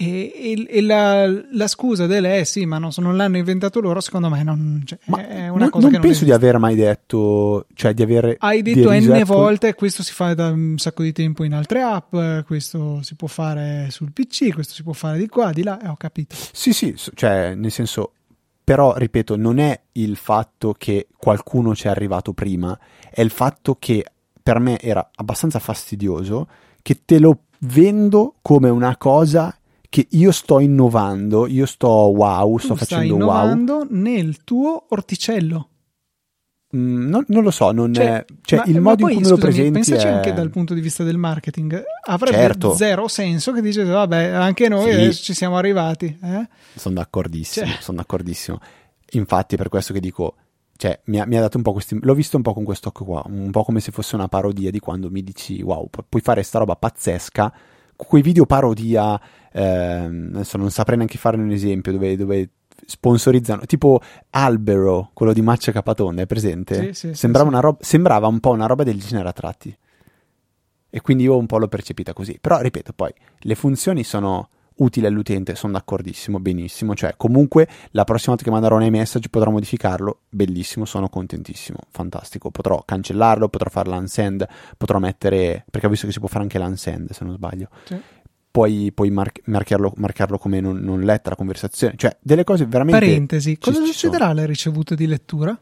[0.00, 4.28] e, e la, la, scusa delle eh sì, ma non, non, l'hanno inventato loro, secondo
[4.28, 6.24] me non, cioè, è una non, cosa non che non penso esiste.
[6.26, 8.36] di aver mai detto, cioè di avere.
[8.38, 12.14] Hai detto n volte, questo si fa da un sacco di tempo in altre app,
[12.46, 15.88] questo si può fare sul PC, questo si può fare di qua, di là, e
[15.88, 16.36] ho capito.
[16.52, 18.12] Sì, sì, cioè nel senso,
[18.62, 22.78] però ripeto, non è il fatto che qualcuno ci è arrivato prima,
[23.10, 24.04] è il fatto che
[24.40, 26.46] per me era abbastanza fastidioso
[26.82, 29.57] che te lo vendo come una cosa
[29.88, 33.86] che io sto innovando, io sto wow, sto tu facendo stai innovando wow.
[33.90, 35.68] nel tuo orticello.
[36.76, 39.24] Mm, non, non, lo so, non cioè, è, cioè ma, il modo poi, in cui
[39.26, 40.10] me lo presenti pensaci è...
[40.10, 42.74] anche dal punto di vista del marketing avrebbe certo.
[42.74, 45.00] zero senso che dice vabbè anche noi sì.
[45.00, 46.46] adesso ci siamo arrivati eh?
[46.74, 47.78] sono d'accordissimo cioè.
[47.80, 48.58] sono d'accordissimo
[49.12, 50.34] infatti per questo che dico
[50.76, 53.06] cioè mi ha, mi ha dato un po' questi l'ho visto un po' con quest'occhio
[53.06, 56.42] qua un po' come se fosse una parodia di quando mi dici wow puoi fare
[56.42, 57.54] sta roba pazzesca
[58.06, 59.20] quei video parodia
[59.52, 62.50] ehm, adesso non saprei neanche fare un esempio dove, dove
[62.86, 66.92] sponsorizzano tipo Albero, quello di Maccia Capatonda, è presente?
[66.92, 69.76] Sì, sì, sembrava, sì, una roba, sembrava un po' una roba del genere a tratti.
[70.90, 72.38] E quindi io un po' l'ho percepita così.
[72.40, 74.48] Però ripeto, poi le funzioni sono
[74.78, 76.94] utili all'utente, sono d'accordissimo, benissimo.
[76.94, 82.50] Cioè, comunque la prossima volta che manderò un iMessage potrò modificarlo, bellissimo, sono contentissimo, fantastico.
[82.50, 86.58] Potrò cancellarlo, potrò fare l'unsend, potrò mettere, perché ho visto che si può fare anche
[86.58, 87.68] l'unsend se non sbaglio.
[87.84, 88.00] Sì
[88.50, 92.98] puoi, puoi mar- marcarlo, marcarlo, come non, non, letta la conversazione, cioè delle cose veramente.
[92.98, 95.56] Parentesi, cosa succederà alle ricevute di lettura?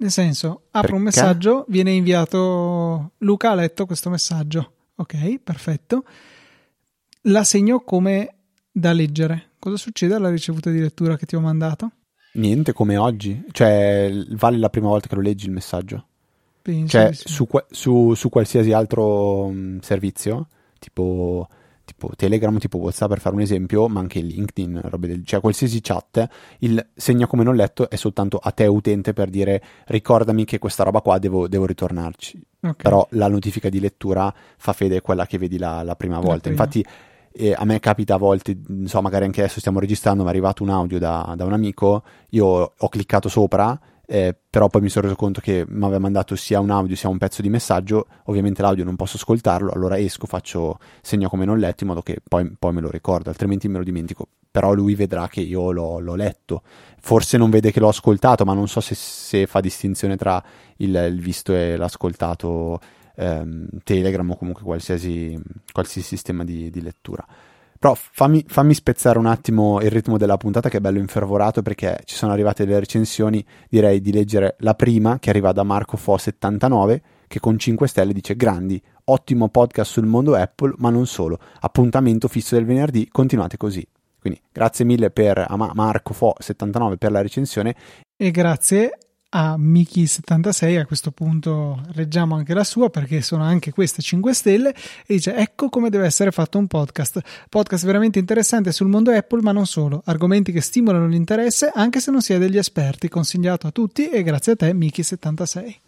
[0.00, 0.94] Nel senso, apro Perché?
[0.94, 3.12] un messaggio, viene inviato.
[3.18, 4.72] Luca ha letto questo messaggio.
[4.96, 6.04] Ok, perfetto.
[7.22, 8.34] La segno come
[8.70, 9.50] da leggere.
[9.58, 11.90] Cosa succede alla ricevuta di lettura che ti ho mandato?
[12.34, 13.44] Niente, come oggi.
[13.50, 16.06] Cioè, vale la prima volta che lo leggi il messaggio.
[16.62, 17.28] Penso cioè, sì.
[17.28, 21.48] su, su, su, qualsiasi altro um, servizio, tipo
[21.88, 25.80] tipo Telegram, tipo WhatsApp per fare un esempio, ma anche LinkedIn, robe del, cioè qualsiasi
[25.80, 26.28] chat,
[26.58, 30.84] il segna come non letto è soltanto a te utente per dire ricordami che questa
[30.84, 32.40] roba qua devo, devo ritornarci.
[32.60, 32.74] Okay.
[32.76, 36.50] Però la notifica di lettura fa fede quella che vedi la, la prima volta.
[36.50, 36.54] La prima.
[36.54, 36.84] Infatti
[37.32, 40.62] eh, a me capita a volte, so, magari anche adesso stiamo registrando, mi è arrivato
[40.62, 43.78] un audio da, da un amico, io ho cliccato sopra
[44.10, 47.10] eh, però poi mi sono reso conto che mi aveva mandato sia un audio sia
[47.10, 51.58] un pezzo di messaggio, ovviamente l'audio non posso ascoltarlo, allora esco, faccio segno come non
[51.58, 54.94] letto in modo che poi, poi me lo ricordo, altrimenti me lo dimentico, però lui
[54.94, 56.62] vedrà che io l'ho, l'ho letto,
[56.98, 60.42] forse non vede che l'ho ascoltato, ma non so se, se fa distinzione tra
[60.78, 62.80] il, il, visto e l'ascoltato
[63.16, 65.38] ehm, Telegram o comunque qualsiasi,
[65.72, 67.24] qualsiasi sistema di, di lettura.
[67.78, 72.00] Però fammi, fammi, spezzare un attimo il ritmo della puntata che è bello infervorato perché
[72.04, 77.00] ci sono arrivate delle recensioni, direi di leggere la prima che arriva da Marco Fo79
[77.28, 82.26] che con 5 stelle dice grandi, ottimo podcast sul mondo Apple, ma non solo, appuntamento
[82.26, 83.86] fisso del venerdì, continuate così.
[84.18, 87.76] Quindi grazie mille per a Marco Fo79 per la recensione.
[88.16, 88.98] E grazie
[89.30, 94.70] a Miki76, a questo punto leggiamo anche la sua perché sono anche queste 5 stelle
[94.70, 97.20] e dice ecco come deve essere fatto un podcast.
[97.48, 102.10] Podcast veramente interessante sul mondo Apple ma non solo, argomenti che stimolano l'interesse anche se
[102.10, 105.87] non si è degli esperti, consigliato a tutti e grazie a te Miki76.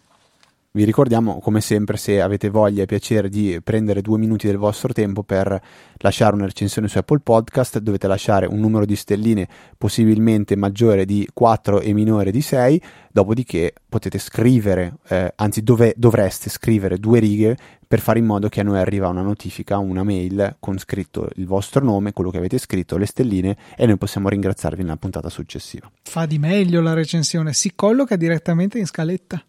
[0.73, 4.93] Vi ricordiamo, come sempre, se avete voglia e piacere di prendere due minuti del vostro
[4.93, 5.61] tempo per
[5.97, 11.27] lasciare una recensione su Apple Podcast, dovete lasciare un numero di stelline possibilmente maggiore di
[11.33, 12.81] 4 e minore di 6,
[13.11, 18.61] dopodiché potete scrivere, eh, anzi dove, dovreste scrivere due righe per fare in modo che
[18.61, 22.57] a noi arriva una notifica, una mail con scritto il vostro nome, quello che avete
[22.57, 25.91] scritto, le stelline e noi possiamo ringraziarvi nella puntata successiva.
[26.01, 29.43] Fa di meglio la recensione, si colloca direttamente in scaletta.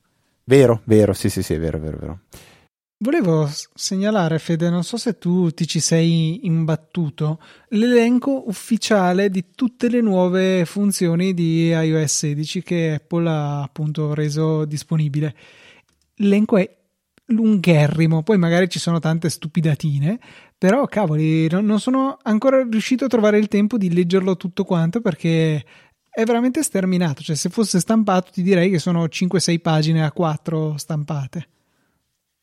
[0.44, 2.20] Vero, vero, sì, sì, sì, è vero, vero, vero.
[3.02, 9.88] Volevo segnalare, Fede, non so se tu ti ci sei imbattuto, l'elenco ufficiale di tutte
[9.88, 15.34] le nuove funzioni di iOS 16 che Apple ha appunto reso disponibile.
[16.16, 16.76] L'elenco è
[17.26, 20.20] lungherrimo, poi magari ci sono tante stupidatine,
[20.56, 25.64] però cavoli, non sono ancora riuscito a trovare il tempo di leggerlo tutto quanto perché
[26.12, 27.22] è veramente sterminato.
[27.22, 31.48] Cioè, se fosse stampato, ti direi che sono 5-6 pagine a 4 stampate.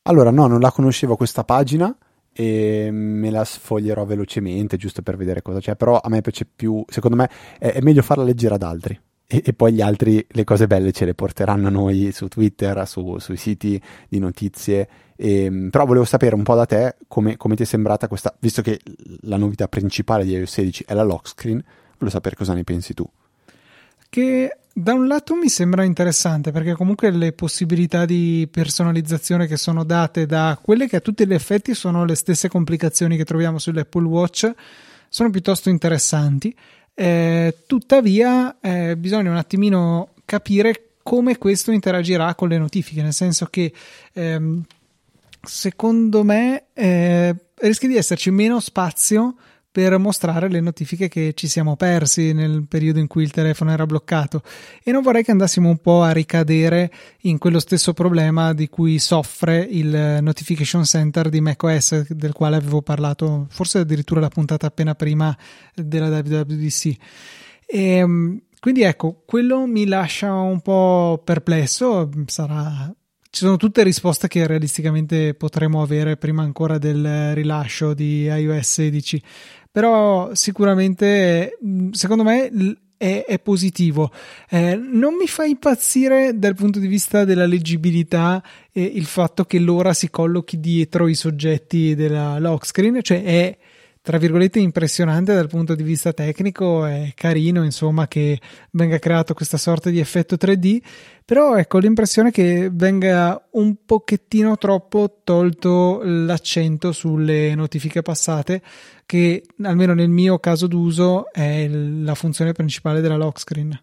[0.03, 1.95] Allora, no, non la conoscevo questa pagina
[2.33, 6.83] e me la sfoglierò velocemente giusto per vedere cosa c'è, però a me piace più,
[6.87, 7.29] secondo me
[7.59, 11.05] è, meglio farla leggere ad altri e, e, poi gli altri le cose belle ce
[11.05, 14.89] le porteranno a noi su Twitter, su, sui siti di notizie.
[15.15, 18.33] E, ehm, però volevo sapere un po' da te come, come, ti è sembrata questa,
[18.39, 18.79] visto che
[19.21, 21.61] la novità principale di iOS 16 è la lock screen,
[21.93, 23.07] volevo sapere cosa ne pensi tu.
[24.09, 29.83] Che da un lato mi sembra interessante perché comunque le possibilità di personalizzazione che sono
[29.83, 34.07] date da quelle che a tutti gli effetti sono le stesse complicazioni che troviamo sull'Apple
[34.07, 34.51] Watch
[35.09, 36.55] sono piuttosto interessanti.
[36.93, 43.47] Eh, tuttavia, eh, bisogna un attimino capire come questo interagirà con le notifiche, nel senso
[43.47, 43.73] che
[44.13, 44.63] ehm,
[45.41, 49.35] secondo me eh, rischia di esserci meno spazio
[49.71, 53.85] per mostrare le notifiche che ci siamo persi nel periodo in cui il telefono era
[53.85, 54.41] bloccato.
[54.83, 58.97] E non vorrei che andassimo un po' a ricadere in quello stesso problema di cui
[58.99, 64.95] soffre il Notification Center di macOS del quale avevo parlato forse addirittura la puntata appena
[64.95, 65.35] prima
[65.75, 66.85] della WWDC
[67.65, 72.93] e, ehm, quindi ecco quello mi lascia un po' perplesso sarà
[73.31, 79.23] ci sono tutte risposte che realisticamente potremo avere prima ancora del rilascio di iOS 16
[79.71, 82.49] però sicuramente mm, secondo me
[82.97, 84.11] è, è positivo.
[84.49, 89.57] Eh, non mi fa impazzire dal punto di vista della leggibilità eh, il fatto che
[89.57, 93.57] l'ora si collochi dietro i soggetti della lock screen, cioè è
[94.09, 98.39] tra virgolette impressionante dal punto di vista tecnico, è carino insomma che
[98.71, 100.81] venga creato questa sorta di effetto 3D,
[101.23, 108.63] però ecco l'impressione che venga un pochettino troppo tolto l'accento sulle notifiche passate,
[109.05, 113.79] che almeno nel mio caso d'uso è la funzione principale della lock screen.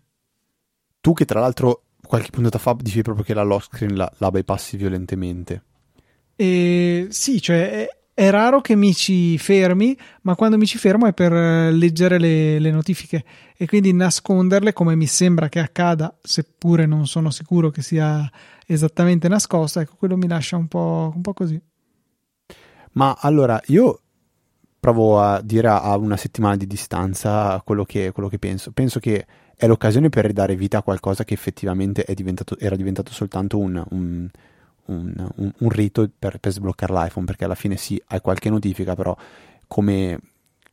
[1.00, 4.32] Tu che tra l'altro qualche puntata fa dicevi proprio che la lock screen la, la
[4.32, 5.62] bypassi violentemente.
[6.34, 11.12] E sì, cioè è raro che mi ci fermi, ma quando mi ci fermo è
[11.12, 13.22] per eh, leggere le, le, notifiche
[13.55, 18.26] e quindi nasconderle come mi sembra che accada, seppure non sono sicuro che sia
[18.66, 21.61] esattamente nascosta, ecco, quello mi lascia un po', un po così.
[22.92, 24.00] Ma allora io
[24.81, 28.72] provo a dire a una settimana di distanza quello che, quello che penso.
[28.72, 33.59] Penso che è l'occasione per ridare vita a qualcosa che effettivamente diventato, era diventato soltanto
[33.59, 34.26] un, un
[34.87, 38.94] un, un, un rito per, per, sbloccare l'iPhone, perché alla fine sì, hai qualche notifica,
[38.94, 39.16] però
[39.66, 40.18] come,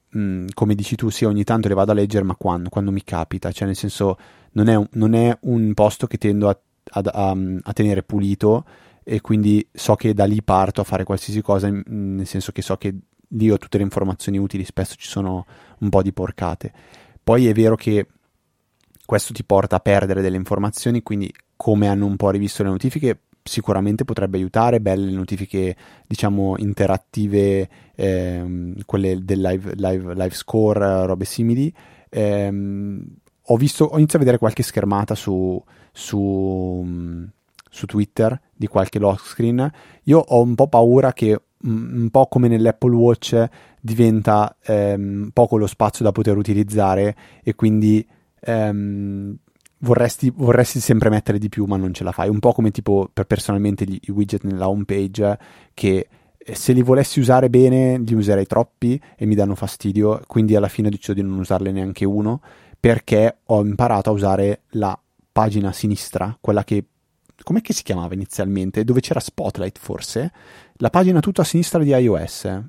[0.10, 2.70] mh, mm, come dici tu, sì, ogni tanto le vado a leggere, ma quando?
[2.70, 4.18] Quando mi capita, cioè nel senso
[4.52, 6.60] non è un, non è un posto che tendo a,
[6.92, 8.66] a, a, a, tenere pulito
[9.04, 12.78] e quindi so che da lì parto a fare qualsiasi cosa, nel senso che so
[12.78, 12.96] che
[13.30, 15.46] lì ho tutte le informazioni utili, spesso ci sono
[15.80, 16.72] un po' di porcate.
[17.24, 18.08] Poi è vero che
[19.06, 23.20] questo ti porta a perdere delle informazioni, quindi come hanno un po' rivisto le notifiche,
[23.44, 25.76] sicuramente potrebbe aiutare, belle notifiche
[26.08, 31.74] diciamo interattive, ehm, quelle del live, live, live, score, robe simili.
[32.10, 33.06] Ehm,
[33.48, 37.28] ho, visto, ho iniziato a vedere qualche schermata su, su,
[37.70, 39.72] su Twitter di qualche lock screen.
[40.04, 43.48] Io ho un po' paura che un po' come nell'Apple Watch
[43.80, 48.06] diventa ehm, poco lo spazio da poter utilizzare e quindi
[48.42, 49.38] ehm,
[49.84, 52.30] vorresti, vorresti, sempre mettere di più, ma non ce la fai.
[52.30, 55.38] Un po' come tipo per personalmente gli, i widget nella home page
[55.74, 60.56] che eh, se li volessi usare bene li userei troppi e mi danno fastidio, quindi
[60.56, 62.42] alla fine ho deciso di non usarle neanche uno
[62.80, 64.98] perché ho imparato a usare la
[65.32, 66.86] pagina sinistra, quella che
[67.42, 68.84] com'è che si chiamava inizialmente?
[68.84, 70.32] Dove c'era Spotlight forse?
[70.76, 72.62] La pagina tutta a sinistra di iOS.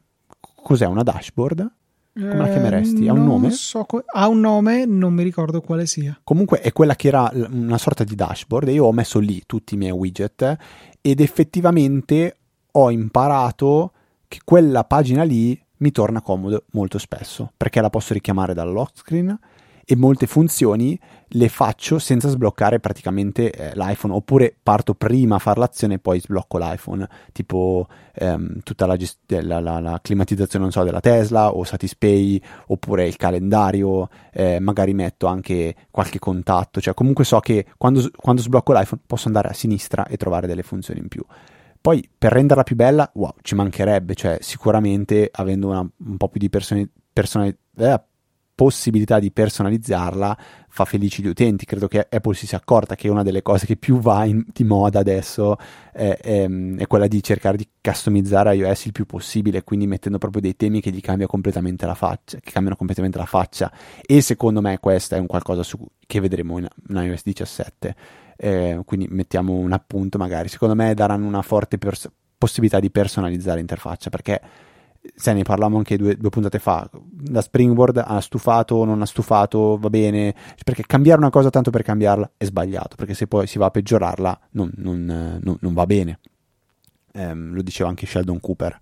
[0.62, 1.70] Cos'è una dashboard?
[2.14, 3.08] Come la chiameresti?
[3.08, 3.50] Ha un nome?
[3.50, 6.16] So, ha un nome, non mi ricordo quale sia.
[6.22, 9.74] Comunque è quella che era una sorta di dashboard e io ho messo lì tutti
[9.74, 10.56] i miei widget
[11.00, 12.36] ed effettivamente
[12.70, 13.92] ho imparato
[14.28, 18.98] che quella pagina lì mi torna comodo molto spesso perché la posso richiamare dal lock
[18.98, 19.36] screen
[19.84, 25.58] e molte funzioni le faccio senza sbloccare praticamente eh, l'iPhone oppure parto prima a fare
[25.58, 30.84] l'azione e poi sblocco l'iPhone tipo ehm, tutta la, gest- la, la, la, climatizzazione so
[30.84, 37.24] della Tesla o Satispay oppure il calendario eh, magari metto anche qualche contatto cioè comunque
[37.24, 41.08] so che quando, quando sblocco l'iPhone posso andare a sinistra e trovare delle funzioni in
[41.08, 41.24] più.
[41.80, 46.40] Poi per renderla più bella, wow, ci mancherebbe, cioè sicuramente avendo una, un po' più
[46.40, 48.00] di persone, persone eh,
[48.54, 50.38] possibilità di personalizzarla
[50.68, 51.64] fa felici gli utenti.
[51.64, 54.64] Credo che Apple si sia accorta che una delle cose che più va in, di
[54.64, 55.56] moda adesso
[55.92, 60.40] è, è, è, quella di cercare di customizzare iOS il più possibile, quindi mettendo proprio
[60.40, 63.72] dei temi che gli cambia completamente la faccia, che cambiano completamente la faccia.
[64.00, 67.94] E secondo me questo è un qualcosa su, che vedremo in, in iOS 17.
[68.36, 70.48] Eh, quindi mettiamo un appunto magari.
[70.48, 74.40] Secondo me daranno una forte pers- possibilità di personalizzare l'interfaccia perché
[75.14, 76.88] se ne parlavamo anche due, due, puntate fa,
[77.28, 81.82] la Springboard ha stufato, non ha stufato, va bene, perché cambiare una cosa tanto per
[81.82, 85.86] cambiarla è sbagliato, perché se poi si va a peggiorarla non, non, non, non va
[85.86, 86.20] bene.
[87.12, 88.76] Um, lo diceva anche Sheldon Cooper,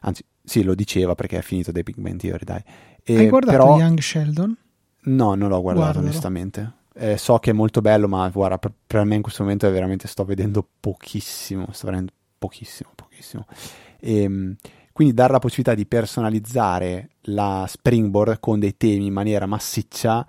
[0.00, 2.62] anzi sì, lo diceva perché è finito dei Big Bang Theory, dai.
[3.02, 3.78] E, Hai guardato però...
[3.78, 4.56] Young Sheldon?
[5.00, 6.06] No, non l'ho guardato Guardalo.
[6.06, 6.72] onestamente.
[6.94, 9.70] Eh, so che è molto bello, ma guarda, per, per, me in questo momento è
[9.70, 13.46] veramente sto vedendo pochissimo, sto vedendo pochissimo, pochissimo.
[14.00, 14.56] E, ehm,
[14.98, 20.26] quindi dare la possibilità di personalizzare la Springboard con dei temi in maniera massiccia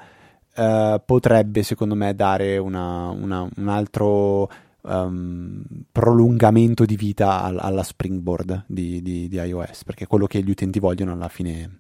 [0.54, 4.48] eh, potrebbe, secondo me, dare una, una, un altro
[4.82, 10.52] um, prolungamento di vita al, alla Springboard di, di, di, iOS, perché quello che gli
[10.52, 11.80] utenti vogliono alla fine,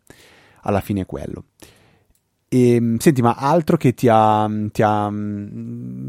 [0.61, 1.43] alla fine è quello.
[2.51, 5.11] E, ehm, senti, ma altro che ti ha, ti ha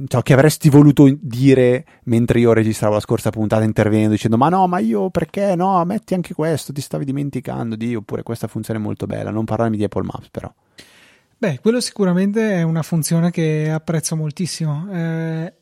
[0.07, 4.67] cioè, che avresti voluto dire mentre io registravo la scorsa puntata intervenendo dicendo ma no,
[4.67, 8.83] ma io perché no, metti anche questo, ti stavi dimenticando di oppure questa funzione è
[8.83, 10.53] molto bella, non parlarmi di Apple Maps però.
[11.37, 14.89] Beh, quello sicuramente è una funzione che apprezzo moltissimo.
[14.93, 15.53] Eh,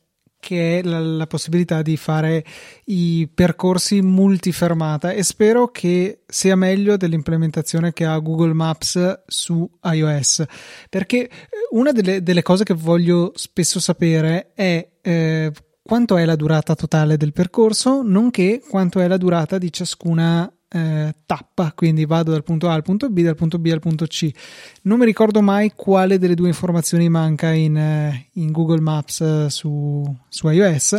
[0.41, 2.45] che è la, la, possibilità di fare
[2.87, 5.13] i percorsi multifermata.
[5.13, 10.45] E spero che sia meglio dell'implementazione che ha Google Maps su iOS.
[10.89, 11.29] Perché
[11.71, 17.17] una delle, delle cose che voglio spesso sapere è eh, quanto è la durata totale
[17.17, 22.69] del percorso nonché quanto è la durata di ciascuna eh, tappa, quindi vado dal punto
[22.69, 24.31] A al punto B, dal punto B al punto C.
[24.83, 29.47] Non mi ricordo mai quale delle due informazioni manca in, eh, in Google Maps eh,
[29.49, 30.99] su, su, iOS,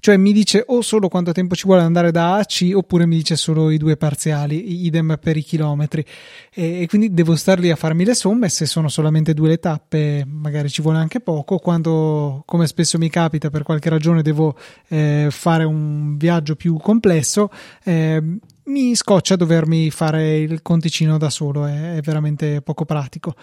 [0.00, 3.06] cioè mi dice o solo quanto tempo ci vuole andare da A a C oppure
[3.06, 6.04] mi dice solo i due parziali, idem per i chilometri.
[6.52, 9.58] E, e quindi devo star lì a farmi le somme, se sono solamente due le
[9.58, 14.56] tappe magari ci vuole anche poco, quando come spesso mi capita per qualche ragione devo
[14.88, 17.50] eh, fare un viaggio più complesso,
[17.84, 18.22] eh,
[18.66, 23.34] mi scoccia dovermi fare il conticino da solo, è, è veramente poco pratico.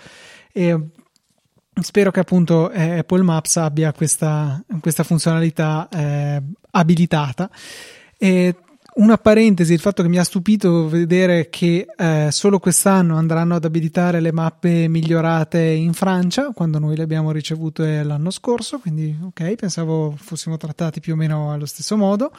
[0.52, 0.78] E
[1.82, 7.50] spero che appunto eh, Apple Maps abbia questa, questa funzionalità eh, abilitata.
[8.18, 8.56] E
[8.96, 13.66] una parentesi, il fatto che mi ha stupito vedere che eh, solo quest'anno andranno ad
[13.66, 19.56] abilitare le mappe migliorate in Francia, quando noi le abbiamo ricevute l'anno scorso, quindi ok,
[19.56, 22.32] pensavo fossimo trattati più o meno allo stesso modo.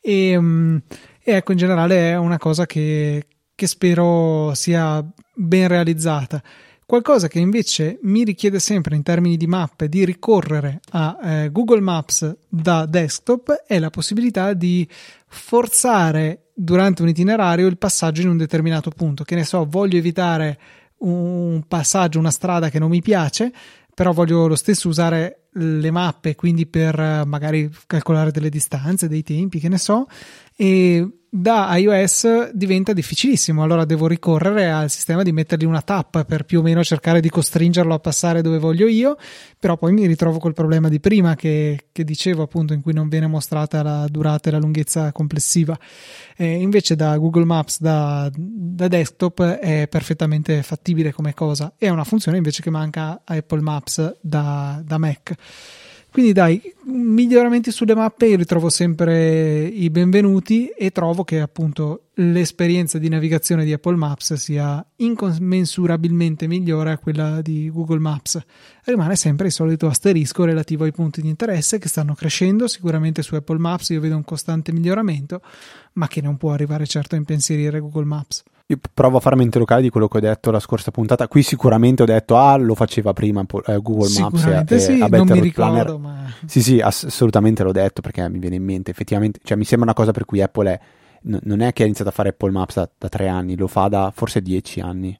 [0.00, 0.80] E, um,
[1.28, 6.40] e ecco, in generale è una cosa che, che spero sia ben realizzata.
[6.86, 11.80] Qualcosa che invece mi richiede sempre in termini di mappe di ricorrere a eh, Google
[11.80, 14.88] Maps da desktop è la possibilità di
[15.26, 19.24] forzare durante un itinerario il passaggio in un determinato punto.
[19.24, 20.60] Che ne so, voglio evitare
[20.98, 23.52] un passaggio, una strada che non mi piace,
[23.96, 29.22] però voglio lo stesso usare le mappe, quindi per eh, magari calcolare delle distanze, dei
[29.22, 30.06] tempi, che ne so,
[30.54, 36.44] e da iOS diventa difficilissimo, allora devo ricorrere al sistema di mettergli una tappa per
[36.44, 39.18] più o meno cercare di costringerlo a passare dove voglio io,
[39.58, 43.10] però poi mi ritrovo col problema di prima che, che dicevo appunto in cui non
[43.10, 45.78] viene mostrata la durata e la lunghezza complessiva.
[46.34, 52.04] E invece da Google Maps da, da desktop è perfettamente fattibile come cosa, è una
[52.04, 55.34] funzione invece che manca a Apple Maps da, da Mac.
[56.16, 62.96] Quindi dai, miglioramenti sulle mappe io ritrovo sempre i benvenuti e trovo che appunto l'esperienza
[62.96, 68.42] di navigazione di Apple Maps sia incommensurabilmente migliore a quella di Google Maps.
[68.84, 73.34] Rimane sempre il solito asterisco relativo ai punti di interesse che stanno crescendo, sicuramente su
[73.34, 75.42] Apple Maps io vedo un costante miglioramento,
[75.92, 78.42] ma che non può arrivare certo a impensierire Google Maps.
[78.68, 81.28] Io provo a farmi interlocare di quello che ho detto la scorsa puntata.
[81.28, 84.38] Qui sicuramente ho detto, ah, lo faceva prima eh, Google Maps.
[84.38, 86.24] Sicuramente e, sì, a non mi ricordo, ma...
[86.46, 88.90] Sì, sì, ass- assolutamente l'ho detto perché mi viene in mente.
[88.90, 90.80] Effettivamente, cioè, mi sembra una cosa per cui Apple è...
[91.28, 93.68] N- non è che ha iniziato a fare Apple Maps da, da tre anni, lo
[93.68, 95.16] fa da forse dieci anni.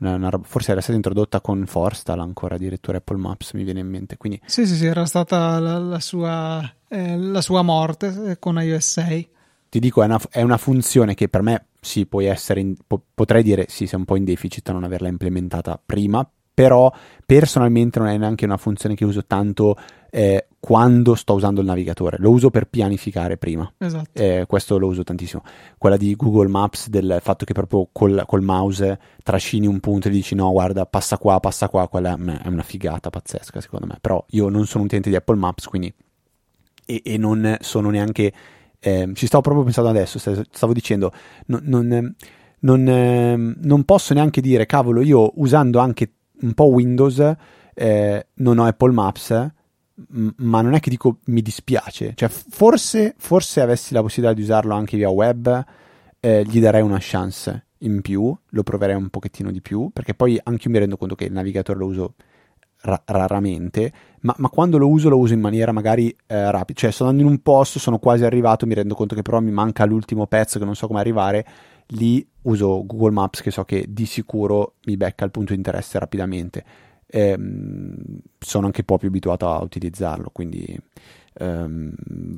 [0.00, 3.88] Una, una, forse era stata introdotta con Forstal ancora addirittura Apple Maps, mi viene in
[3.88, 4.18] mente.
[4.18, 4.38] Quindi...
[4.44, 8.90] Sì, sì, sì, era stata la, la, sua, eh, la sua morte eh, con iOS
[8.90, 9.28] 6
[9.70, 13.02] ti dico, è una, è una, funzione che per me sì, puoi essere, in, po-
[13.14, 16.92] potrei dire sì, sei un po' in deficit a non averla implementata prima, però
[17.24, 19.76] personalmente non è neanche una funzione che uso tanto
[20.10, 23.72] eh, quando sto usando il navigatore, lo uso per pianificare prima.
[23.78, 24.20] Esatto.
[24.20, 25.42] Eh, questo lo uso tantissimo.
[25.78, 30.10] Quella di Google Maps, del fatto che proprio col, col mouse trascini un punto e
[30.10, 33.96] dici no, guarda, passa qua, passa qua, quella è una figata pazzesca secondo me.
[34.00, 35.92] Però io non sono un utente di Apple Maps, quindi
[36.84, 38.32] e, e non sono neanche
[38.80, 41.12] eh, ci stavo proprio pensando adesso, stavo dicendo,
[41.46, 42.14] non, non,
[42.60, 47.34] non, eh, non, posso neanche dire, cavolo, io usando anche un po' Windows,
[47.74, 49.50] eh, non ho Apple Maps,
[50.36, 52.12] ma non è che dico mi dispiace.
[52.14, 55.64] Cioè, forse, forse avessi la possibilità di usarlo anche via web,
[56.18, 60.38] eh, gli darei una chance in più, lo proverei un pochettino di più, perché poi
[60.42, 62.14] anche io mi rendo conto che il navigatore lo uso
[62.82, 66.90] ra- raramente, ma, ma, quando lo uso lo uso in maniera magari eh, rapida, cioè
[66.90, 69.84] sto andando in un posto, sono quasi arrivato, mi rendo conto che però mi manca
[69.84, 71.46] l'ultimo pezzo che non so come arrivare,
[71.88, 75.98] lì uso Google Maps che so che di sicuro mi becca il punto di interesse
[75.98, 76.64] rapidamente.
[77.12, 77.96] Ehm,
[78.38, 80.78] sono anche un po' più abituato a utilizzarlo, quindi
[81.34, 81.92] ehm,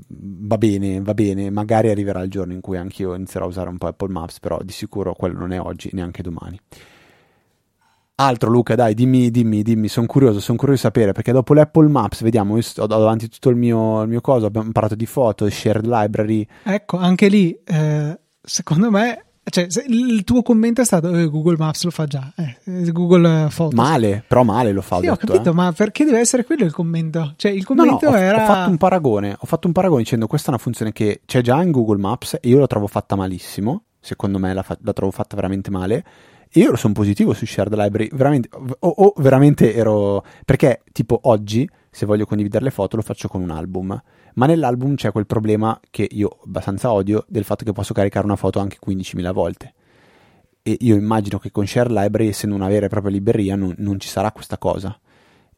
[0.08, 3.78] va bene, va bene, magari arriverà il giorno in cui anch'io inizierò a usare un
[3.78, 6.58] po' Apple Maps, però di sicuro quello non è oggi, neanche domani.
[8.14, 11.88] Altro Luca, dai, dimmi, dimmi, dimmi, sono curioso, sono curioso di sapere, perché dopo l'Apple
[11.88, 15.48] Maps, vediamo, io ho davanti tutto il mio, il mio coso, abbiamo parlato di foto,
[15.48, 16.46] shared library.
[16.62, 21.84] Ecco, anche lì, eh, secondo me, cioè, il tuo commento è stato eh, Google Maps
[21.84, 23.74] lo fa già, eh, Google Fotos.
[23.74, 25.00] Male, però male lo fa.
[25.00, 25.54] Sì, ho, detto, ho capito, eh.
[25.54, 27.32] ma perché deve essere quello il commento?
[27.36, 28.42] Cioè, il commento no, no, era...
[28.42, 31.40] Ho fatto un paragone, ho fatto un paragone dicendo questa è una funzione che c'è
[31.40, 34.92] già in Google Maps e io la trovo fatta malissimo, secondo me la, fa- la
[34.92, 36.04] trovo fatta veramente male
[36.60, 38.48] io sono positivo su Shared Library, veramente,
[38.80, 40.24] o, o, veramente ero...
[40.44, 44.00] perché tipo oggi, se voglio condividere le foto, lo faccio con un album,
[44.34, 48.36] ma nell'album c'è quel problema che io abbastanza odio, del fatto che posso caricare una
[48.36, 49.74] foto anche 15.000 volte.
[50.62, 53.98] E io immagino che con Shared Library, essendo una vera e propria libreria, non, non
[53.98, 54.96] ci sarà questa cosa.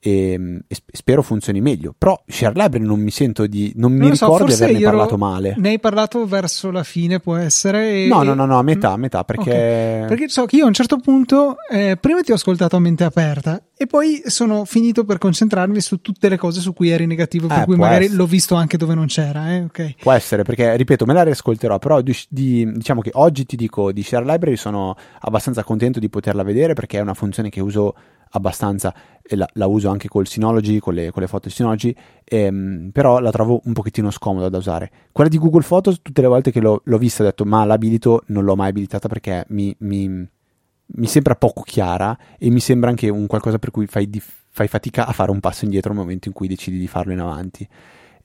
[0.06, 1.94] Ehm, e, e, spero funzioni meglio.
[1.96, 3.72] Però Share Library non mi sento di.
[3.76, 5.54] non, non mi ricordo so, di averne parlato male.
[5.56, 8.04] Ne hai parlato verso la fine, può essere?
[8.04, 9.50] E, no, no, no, no, a metà, a metà perché.
[9.50, 10.08] Okay.
[10.08, 13.02] Perché so che io a un certo punto, eh, prima ti ho ascoltato a mente
[13.04, 17.46] aperta e poi sono finito per concentrarmi su tutte le cose su cui eri negativo,
[17.46, 18.18] per eh, cui magari essere.
[18.18, 19.54] l'ho visto anche dove non c'era.
[19.54, 19.62] Eh?
[19.62, 19.96] Okay.
[19.98, 21.78] Può essere, perché ripeto, me la riascolterò.
[21.78, 26.10] Però di, di, diciamo che oggi ti dico di Share Library sono abbastanza contento di
[26.10, 27.94] poterla vedere perché è una funzione che uso
[28.34, 28.94] abbastanza,
[29.30, 33.30] la, la, uso anche col Synology, con le, con le foto Synology, ehm, però la
[33.30, 34.90] trovo un pochettino scomoda da usare.
[35.12, 38.22] Quella di Google Photos, tutte le volte che l'ho, l'ho vista ho detto ma l'abilito,
[38.26, 43.08] non l'ho mai abilitata perché mi, mi, mi, sembra poco chiara e mi sembra anche
[43.08, 44.10] un qualcosa per cui fai,
[44.50, 47.20] fai fatica a fare un passo indietro nel momento in cui decidi di farlo in
[47.20, 47.66] avanti.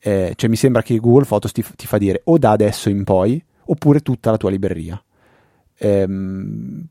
[0.01, 3.03] Eh, cioè mi sembra che Google Photos ti, ti, fa dire o da adesso in
[3.03, 5.01] poi oppure tutta la tua libreria.
[5.77, 6.87] Ehm,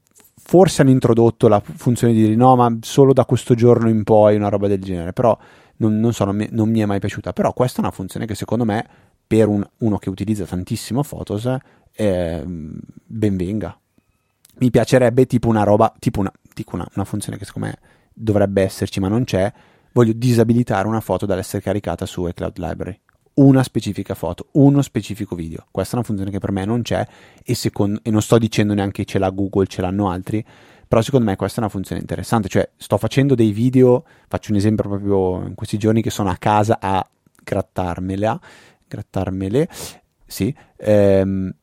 [0.49, 4.49] forse hanno introdotto la funzione di no, ma solo da questo giorno in poi, una
[4.49, 5.37] roba del genere, però
[5.77, 7.35] non, non, so, non, mi, non mi, è mai piaciuta.
[7.35, 8.89] Però questa è una funzione che secondo me,
[9.27, 11.55] per un, uno che utilizza tantissimo Photos,
[11.93, 13.79] eh, ben venga.
[14.61, 17.79] Mi piacerebbe tipo una roba, tipo una, dico una, una funzione che secondo me
[18.15, 19.53] dovrebbe esserci, ma non c'è.
[19.93, 22.99] Voglio disabilitare una foto dall'essere caricata su iCloud Library
[23.39, 25.67] una specifica foto, uno specifico video.
[25.71, 27.07] Questa è una funzione che per me non c'è
[27.43, 30.45] e, secondo, e non sto dicendo neanche ce l'ha Google, ce l'hanno altri,
[30.87, 32.49] però secondo me questa è una funzione interessante.
[32.49, 36.37] Cioè, sto facendo dei video, faccio un esempio proprio in questi giorni che sono a
[36.37, 37.07] casa a
[37.43, 38.41] grattarmela,
[38.87, 39.69] grattarmele,
[40.27, 41.55] sì, ehm,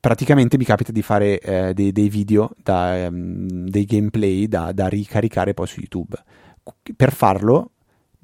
[0.00, 4.86] praticamente mi capita di fare eh, dei, dei, video, da, um, dei gameplay da, da
[4.88, 6.16] ricaricare poi su YouTube.
[6.96, 7.70] Per farlo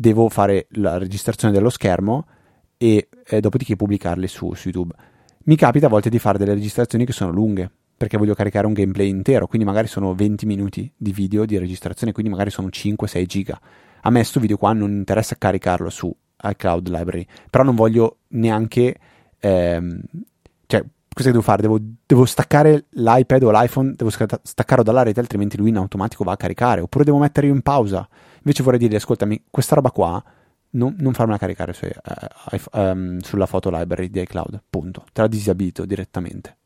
[0.01, 2.27] devo fare la registrazione dello schermo
[2.79, 4.95] e eh, dopodiché pubblicarle su, su, YouTube.
[5.45, 8.73] Mi capita a volte di fare delle registrazioni che sono lunghe perché voglio caricare un
[8.73, 13.25] gameplay intero, quindi magari sono 20 minuti di video di registrazione, quindi magari sono 5-6
[13.27, 13.61] giga.
[14.01, 16.11] A me questo video qua non interessa caricarlo su
[16.45, 18.97] iCloud Library, però non voglio neanche...
[19.39, 20.01] Ehm,
[20.65, 20.83] cioè,
[21.13, 21.61] cosa devo fare?
[21.61, 26.33] Devo, devo, staccare l'iPad o l'iPhone, devo staccarlo dalla rete, altrimenti lui in automatico va
[26.33, 28.09] a caricare, oppure devo metterlo in pausa
[28.43, 30.23] Invece vorrei dire, ascoltami, questa roba qua
[30.71, 35.05] non, non farmela caricare su, uh, um, sulla foto library di iCloud, punto.
[35.13, 36.57] Te la disabilito direttamente.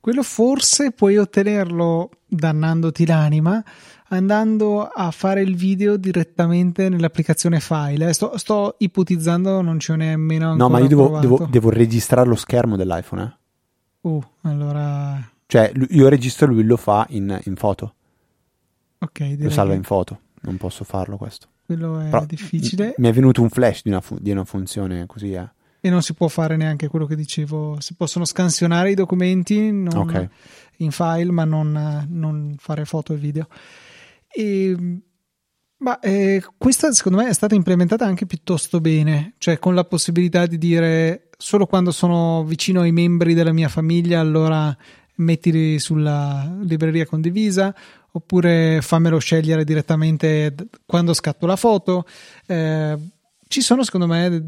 [0.00, 3.62] Quello forse puoi ottenerlo dannandoti l'anima
[4.10, 8.12] andando a fare il video direttamente nell'applicazione file.
[8.14, 12.26] Sto, sto ipotizzando, non ce n'è nemmeno ancora No, ma io devo, devo, devo, registrare
[12.26, 13.22] lo schermo dell'iPhone.
[13.22, 14.08] Eh?
[14.08, 15.30] Uh, allora...
[15.44, 17.94] Cioè, io registro e lui lo fa in, in foto.
[19.00, 19.78] Ok, lo salva che...
[19.78, 21.48] in foto non posso farlo questo.
[21.64, 22.94] Quello è Però difficile.
[22.96, 25.48] Mi è venuto un flash di una, fu- di una funzione così, eh.
[25.80, 29.96] E non si può fare neanche quello che dicevo, si possono scansionare i documenti non,
[29.96, 30.28] okay.
[30.78, 33.46] in file, ma non, non, fare foto e video.
[34.28, 34.76] E,
[35.76, 40.46] ma eh, questa secondo me è stata implementata anche piuttosto bene, cioè con la possibilità
[40.46, 44.76] di dire solo quando sono vicino ai membri della mia famiglia allora
[45.18, 47.74] mettili sulla libreria condivisa
[48.10, 50.54] oppure fammelo scegliere direttamente
[50.84, 52.06] quando scatto la foto.
[52.46, 52.98] Eh,
[53.46, 54.44] ci sono, secondo me,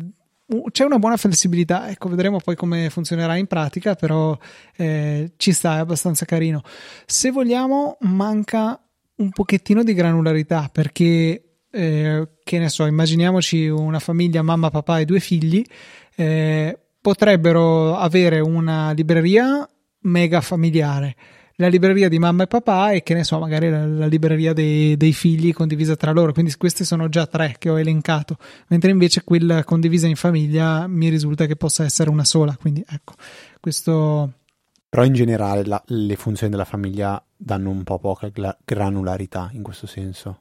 [0.71, 1.89] c'è una buona flessibilità.
[1.89, 4.37] Ecco, vedremo poi come funzionerà in pratica, però
[4.77, 6.63] eh, ci sta, è abbastanza carino.
[7.07, 8.81] Se vogliamo, manca
[9.17, 15.05] un pochettino di granularità perché eh, che ne so, immaginiamoci una famiglia, mamma, papà e
[15.05, 15.63] due figli,
[16.17, 19.69] eh, potrebbero avere una libreria
[20.03, 21.17] mega familiare
[21.61, 24.97] la libreria di mamma e papà e che ne so, magari la, la libreria dei,
[24.97, 26.33] dei, figli condivisa tra loro.
[26.33, 28.39] Quindi queste sono già tre che ho elencato,
[28.69, 32.57] mentre invece quella condivisa in famiglia mi risulta che possa essere una sola.
[32.59, 33.13] Quindi ecco,
[33.61, 34.33] questo.
[34.89, 38.31] Però in generale la, le funzioni della famiglia danno un po' poca
[38.65, 40.41] granularità in questo senso.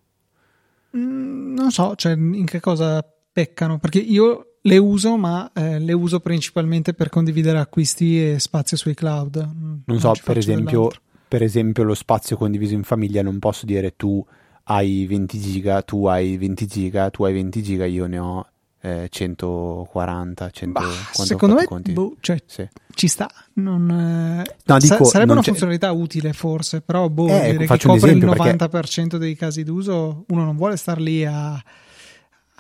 [0.96, 5.94] Mm, non so, cioè in che cosa peccano, perché io le uso, ma eh, le
[5.94, 9.36] uso principalmente per condividere acquisti e spazio sui cloud.
[9.38, 10.92] Non, non so, per esempio,
[11.28, 14.24] per esempio lo spazio condiviso in famiglia non posso dire tu
[14.66, 18.46] hai 20 giga, tu hai 20 giga, tu hai 20 giga, io ne ho
[18.82, 22.68] eh, 140, 100 bah, secondo me boh, cioè, sì.
[22.94, 25.50] ci sta non, eh, no, dico, sarebbe non una c'è...
[25.50, 29.18] funzionalità utile forse però boh, eh, dire che copre il 90% perché...
[29.18, 31.62] dei casi d'uso uno non vuole star lì a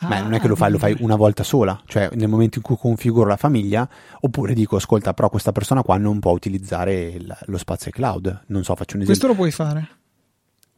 [0.01, 2.63] ma non è che lo fai, lo fai una volta sola, cioè nel momento in
[2.63, 3.87] cui configuro la famiglia,
[4.21, 8.43] oppure dico, ascolta, però questa persona qua non può utilizzare il, lo spazio cloud.
[8.47, 9.05] Non so, faccio un esempio.
[9.05, 9.89] Questo lo puoi fare.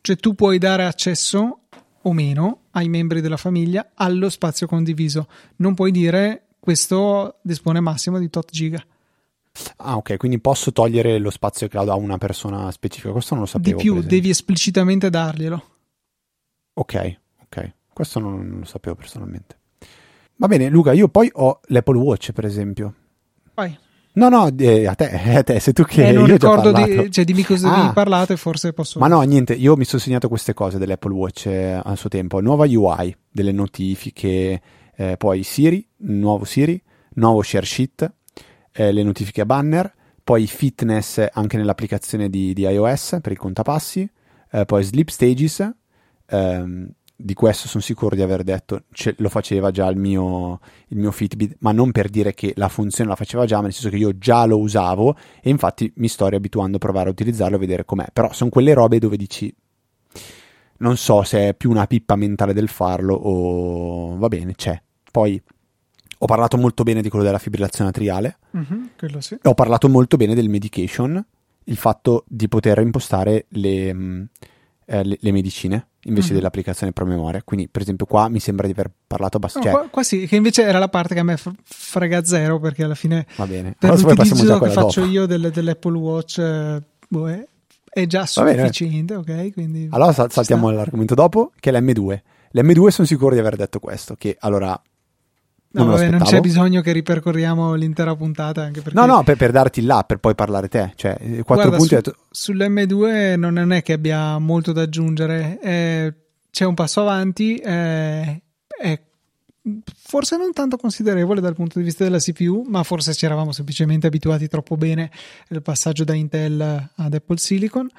[0.01, 1.59] Cioè tu puoi dare accesso
[2.01, 5.27] o meno ai membri della famiglia allo spazio condiviso.
[5.57, 8.83] Non puoi dire questo dispone massimo di tot giga.
[9.77, 13.11] Ah, ok, quindi posso togliere lo spazio cloud a una persona specifica.
[13.11, 13.77] Questo non lo sapevo.
[13.77, 15.65] Di più, devi esplicitamente darglielo.
[16.73, 17.19] Ok.
[18.01, 19.57] Questo non, non, lo sapevo personalmente.
[20.37, 22.95] Va bene, Luca, io poi ho l'Apple Watch, per esempio.
[23.53, 23.77] Vai.
[24.13, 25.05] No, no, eh, a te,
[25.37, 28.33] a te, sei tu che eh, non ricordo di, cioè, dimmi cosa ah, avevi parlato
[28.33, 28.97] e forse posso.
[28.97, 32.41] Ma no, niente, io mi sono segnato queste cose dell'Apple Watch eh, a suo tempo.
[32.41, 34.61] Nuova UI, delle notifiche,
[34.95, 36.81] eh, poi Siri, nuovo Siri,
[37.17, 38.11] nuovo share sheet,
[38.71, 39.93] eh, le notifiche a banner,
[40.23, 44.09] poi fitness anche nell'applicazione di, di iOS per i contapassi,
[44.53, 45.71] eh, poi sleep stages,
[46.25, 46.89] ehm,
[47.23, 51.11] di questo sono sicuro di aver detto, ce, lo faceva già il mio, il mio,
[51.11, 53.97] Fitbit, ma non per dire che la funzione la faceva già, ma nel senso che
[53.97, 57.85] io già lo usavo e infatti mi sto riabituando a provare a utilizzarlo e vedere
[57.85, 58.07] com'è.
[58.11, 59.53] Però sono quelle robe dove dici,
[60.77, 64.81] non so se è più una pippa mentale del farlo o va bene, c'è.
[65.11, 65.41] Poi
[66.23, 69.37] ho parlato molto bene di quello della fibrillazione atriale, mm-hmm, sì.
[69.41, 71.23] ho parlato molto bene del medication,
[71.63, 74.23] il fatto di poter impostare le, mm,
[74.91, 76.35] eh, le, le medicine invece mm-hmm.
[76.35, 77.41] dell'applicazione promemoria.
[77.43, 79.69] Quindi, per esempio, qua mi sembra di aver parlato abbastanza.
[79.69, 79.83] No, cioè...
[79.83, 82.95] qua, qua, sì, che invece era la parte che a me frega zero perché alla
[82.95, 83.75] fine va bene.
[83.79, 85.11] Per allora, l'utilizzo che faccio dopo.
[85.11, 87.47] io del, dell'Apple Watch eh, boh, è,
[87.89, 89.53] è, già sufficiente, ok?
[89.53, 92.21] Quindi allora saltiamo all'argomento dopo, che è l'M2.
[92.53, 94.79] L'M2 sono sicuro di aver detto questo, che allora
[95.73, 98.63] No, non, vabbè, non c'è bisogno che ripercorriamo l'intera puntata.
[98.63, 98.99] Anche perché...
[98.99, 100.91] No, no, per, per darti là, per poi parlare te.
[100.95, 101.87] Cioè, quattro Guarda, punti.
[101.87, 102.15] Su, detto...
[102.31, 105.59] Sull'M2 non è che abbia molto da aggiungere.
[105.61, 106.13] Eh,
[106.51, 107.55] c'è un passo avanti.
[107.55, 108.41] Eh,
[108.81, 108.99] è
[109.95, 114.07] forse non tanto considerevole dal punto di vista della CPU, ma forse ci eravamo semplicemente
[114.07, 115.11] abituati troppo bene
[115.49, 117.89] al passaggio da Intel ad Apple Silicon.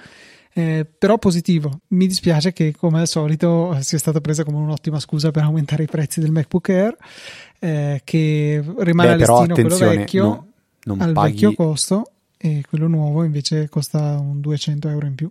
[0.55, 1.81] Eh, però positivo.
[1.89, 5.87] Mi dispiace che, come al solito, sia stata presa come un'ottima scusa per aumentare i
[5.87, 6.97] prezzi del MacBook Air
[7.59, 10.47] eh, che rimane Beh, listino quello vecchio
[10.85, 11.33] no, al paghi...
[11.33, 15.31] vecchio costo e quello nuovo invece costa un 200 euro in più.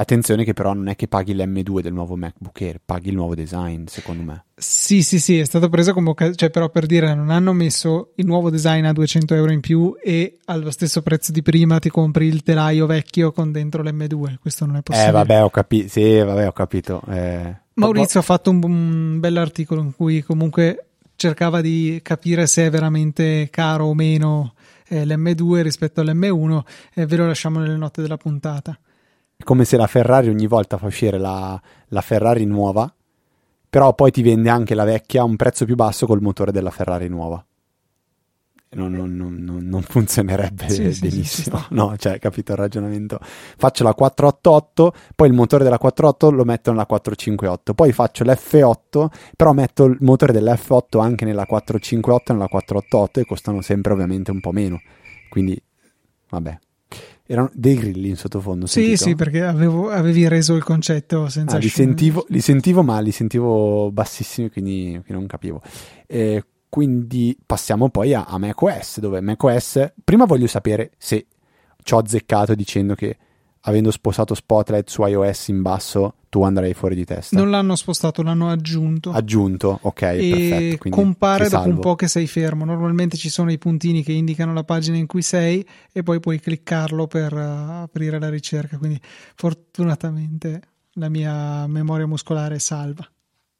[0.00, 3.34] Attenzione che però non è che paghi l'M2 del nuovo MacBook Air, paghi il nuovo
[3.34, 4.44] design, secondo me.
[4.56, 8.12] Sì, sì, sì, è stato preso come occasione, cioè però per dire non hanno messo
[8.14, 11.90] il nuovo design a 200 euro in più e allo stesso prezzo di prima ti
[11.90, 15.10] compri il telaio vecchio con dentro l'M2, questo non è possibile.
[15.10, 17.02] Eh vabbè, ho capito, sì, vabbè, ho capito.
[17.06, 17.54] Eh...
[17.74, 23.48] Maurizio ha fatto un, un bell'articolo in cui comunque cercava di capire se è veramente
[23.50, 24.54] caro o meno
[24.88, 26.60] eh, l'M2 rispetto all'M1
[26.94, 28.78] e ve lo lasciamo nelle note della puntata.
[29.40, 32.92] È come se la Ferrari ogni volta fa uscire la, la Ferrari nuova,
[33.70, 36.70] però poi ti vende anche la vecchia a un prezzo più basso col motore della
[36.70, 37.42] Ferrari nuova
[38.72, 41.58] non, non, non, non funzionerebbe sì, benissimo.
[41.58, 43.18] Sì, sì, no, cioè, capito il ragionamento?
[43.20, 49.06] Faccio la 488, poi il motore della 488 lo metto nella 458, poi faccio l'F8,
[49.34, 54.30] però metto il motore dell'F8 anche nella 458 e nella 488 e costano sempre ovviamente
[54.30, 54.80] un po' meno.
[55.28, 55.60] Quindi,
[56.28, 56.58] vabbè.
[57.30, 58.66] Erano dei grilli in sottofondo.
[58.66, 59.02] Sì, sentito?
[59.04, 61.54] sì, perché avevo, avevi reso il concetto senza...
[61.54, 65.62] Ah, li, sentivo, li sentivo, ma li sentivo bassissimi, quindi, quindi non capivo.
[66.08, 71.26] Eh, quindi passiamo poi a, a macOS, dove macOS, prima voglio sapere se
[71.84, 73.16] ci ho azzeccato dicendo che
[73.62, 77.36] avendo spostato Spotlight su iOS in basso, tu andrai fuori di testa.
[77.36, 79.10] Non l'hanno spostato, l'hanno aggiunto.
[79.10, 80.88] Aggiunto, ok, e perfetto.
[80.90, 82.64] compare dopo un po' che sei fermo.
[82.64, 86.40] Normalmente ci sono i puntini che indicano la pagina in cui sei e poi puoi
[86.40, 88.78] cliccarlo per uh, aprire la ricerca.
[88.78, 89.00] Quindi
[89.34, 90.62] fortunatamente
[90.94, 93.06] la mia memoria muscolare è salva.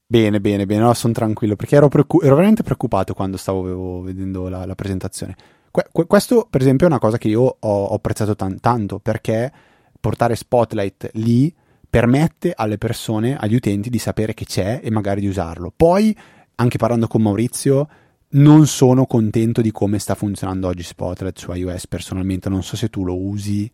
[0.07, 4.49] Bene, bene, bene, no, sono tranquillo perché ero, preoccup- ero, veramente preoccupato quando stavo vedendo
[4.49, 5.37] la, la presentazione.
[5.71, 8.99] Que- que- questo, per esempio, è una cosa che io ho, ho apprezzato tan- tanto
[8.99, 9.53] perché
[10.01, 11.55] portare Spotlight lì
[11.89, 15.73] permette alle persone, agli utenti di sapere che c'è e magari di usarlo.
[15.75, 16.17] Poi,
[16.57, 17.89] anche parlando con Maurizio,
[18.31, 22.49] non sono contento di come sta funzionando oggi Spotlight su iOS personalmente.
[22.49, 23.71] Non so se tu lo usi,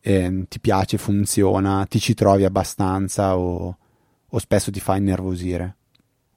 [0.00, 3.76] eh, ti piace, funziona, ti ci trovi abbastanza o
[4.30, 5.76] o spesso ti fa innervosire?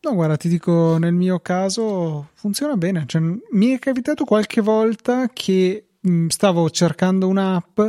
[0.02, 3.04] No, guarda, ti dico, nel mio caso funziona bene.
[3.06, 7.80] Cioè, mi è capitato qualche volta che mh, stavo cercando un'app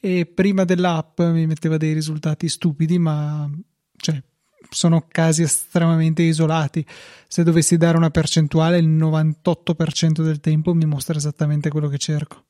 [0.00, 3.50] e prima dell'app mi metteva dei risultati stupidi, ma
[3.96, 4.22] cioè,
[4.70, 6.84] sono casi estremamente isolati.
[7.28, 12.44] Se dovessi dare una percentuale, il 98% del tempo mi mostra esattamente quello che cerco.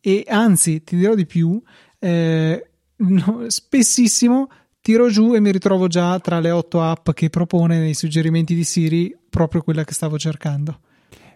[0.00, 1.62] E anzi, ti dirò di più,
[1.98, 4.48] eh, no, spessissimo
[4.80, 8.64] tiro giù e mi ritrovo già tra le otto app che propone nei suggerimenti di
[8.64, 10.80] Siri proprio quella che stavo cercando.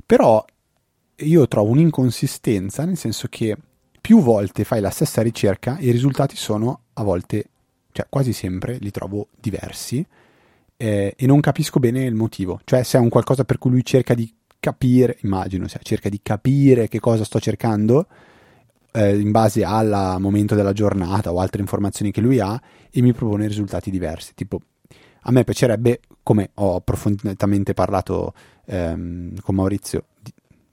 [0.04, 0.44] Però
[1.16, 3.56] io trovo un'inconsistenza, nel senso che
[4.06, 7.44] più volte fai la stessa ricerca i risultati sono a volte,
[7.90, 10.06] cioè quasi sempre, li trovo diversi
[10.76, 12.60] eh, e non capisco bene il motivo.
[12.62, 16.20] Cioè se è un qualcosa per cui lui cerca di capire, immagino, cioè, cerca di
[16.22, 18.06] capire che cosa sto cercando
[18.92, 23.12] eh, in base al momento della giornata o altre informazioni che lui ha e mi
[23.12, 24.34] propone risultati diversi.
[24.34, 24.60] Tipo,
[25.22, 28.34] a me piacerebbe, come ho approfonditamente parlato
[28.66, 30.04] ehm, con Maurizio,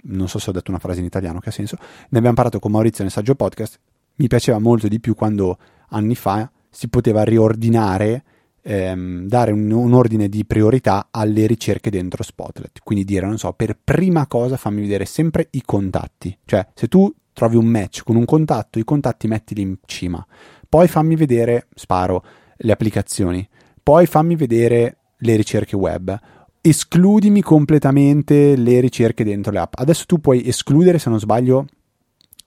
[0.04, 1.78] non so se ho detto una frase in italiano che ha senso,
[2.10, 3.80] ne abbiamo parlato con Maurizio nel saggio podcast,
[4.16, 5.58] mi piaceva molto di più quando
[5.90, 8.24] anni fa si poteva riordinare,
[8.62, 12.80] ehm, dare un, un, ordine di priorità alle ricerche dentro Spotlight.
[12.84, 16.36] Quindi dire, non so, per prima cosa fammi vedere sempre i contatti.
[16.46, 20.26] Cioè, se tu trovi un match con un contatto, i contatti mettili in cima.
[20.68, 22.24] Poi fammi vedere, sparo,
[22.58, 23.48] le applicazioni.
[23.82, 26.18] Poi fammi vedere le ricerche web.
[26.66, 29.74] Escludimi completamente le ricerche dentro le app.
[29.76, 31.66] Adesso tu puoi escludere, se non sbaglio,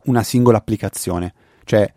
[0.04, 1.34] una singola applicazione.
[1.64, 1.92] Cioè,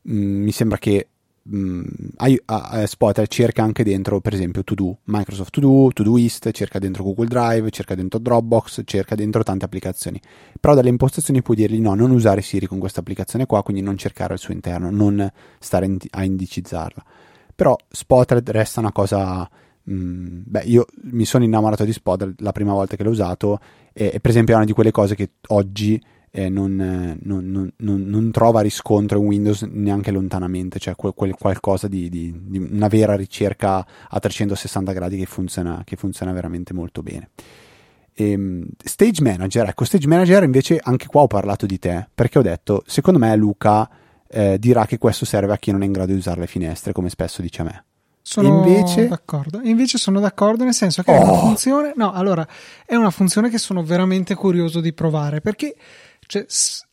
[0.00, 1.08] mh, mm, mi sembra che
[1.42, 1.82] mh,
[2.16, 7.02] uh, Spotlight cerca anche dentro, per esempio, To Do, Microsoft To Do, Todoist, cerca dentro
[7.02, 10.18] Google Drive, cerca dentro Dropbox, cerca dentro tante applicazioni.
[10.58, 13.98] Però dalle impostazioni puoi dirgli no, non usare Siri con questa applicazione qua, quindi non
[13.98, 17.04] cercare al suo interno, non stare in, a indicizzarla.
[17.54, 19.48] Però Spotlight resta una cosa...
[19.88, 23.58] Mh, beh, io mi sono innamorato di Spotlight la prima volta che l'ho usato
[23.92, 28.02] e, e per esempio è una di quelle cose che oggi eh, non, non, non,
[28.02, 32.88] non, trova riscontro in Windows neanche lontanamente, cioè quel, quel qualcosa di, di, di, una
[32.88, 37.30] vera ricerca a 360 gradi che funziona, che funziona veramente molto bene.
[38.12, 42.42] Ehm, stage Manager, ecco, Stage Manager invece anche qua ho parlato di te, perché ho
[42.42, 43.88] detto, secondo me Luca
[44.28, 46.92] eh, dirà che questo serve a chi non è in grado di usare le finestre,
[46.92, 47.84] come spesso dice a me.
[48.30, 49.08] Sono invece...
[49.08, 49.60] d'accordo.
[49.62, 51.14] Invece sono d'accordo nel senso che oh.
[51.14, 51.38] è una oh!
[51.38, 51.92] funzione.
[51.96, 52.46] No, allora
[52.84, 55.74] è una funzione che sono veramente curioso di provare perché
[56.26, 56.44] cioè,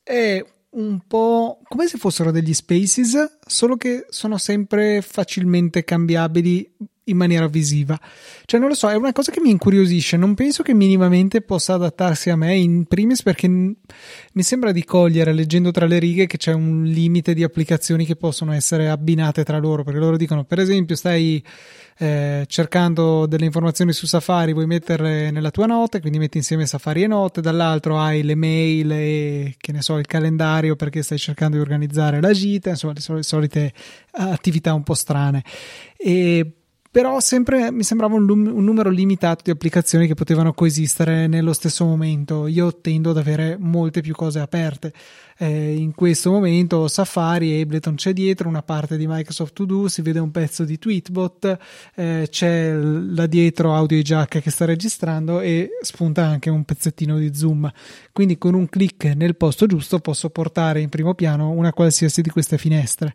[0.01, 6.73] è un po' come se fossero degli spaces, solo che sono sempre facilmente cambiabili
[7.05, 7.99] in maniera visiva.
[8.45, 10.17] Cioè, non lo so, è una cosa che mi incuriosisce.
[10.17, 15.33] Non penso che minimamente possa adattarsi a me, in primis perché mi sembra di cogliere,
[15.33, 19.57] leggendo tra le righe, che c'è un limite di applicazioni che possono essere abbinate tra
[19.57, 19.83] loro.
[19.83, 21.43] Perché loro dicono, per esempio, stai
[21.97, 27.03] eh, cercando delle informazioni su Safari, vuoi metterle nella tua nota, quindi metti insieme Safari
[27.03, 31.55] e note, dall'altro hai le mail e che ne so, il calendario perché stai cercando
[31.55, 33.73] di organizzare la gita, insomma, le solite
[34.11, 35.43] attività un po' strane.
[35.97, 36.64] E
[36.95, 41.83] però sempre mi sembrava un, un, numero limitato di applicazioni che potevano coesistere nello stesso
[41.83, 42.47] momento.
[42.47, 44.93] Io tendo ad avere molte più cose aperte.
[45.37, 50.01] Eh, in questo momento Safari, Ableton c'è dietro, una parte di Microsoft To Do, si
[50.03, 51.57] vede un pezzo di Tweetbot,
[51.95, 57.35] eh, c'è là dietro Audio Jack che sta registrando e spunta anche un pezzettino di
[57.35, 57.69] Zoom.
[58.13, 62.29] Quindi con un clic nel posto giusto posso portare in primo piano una qualsiasi di
[62.29, 63.13] queste finestre.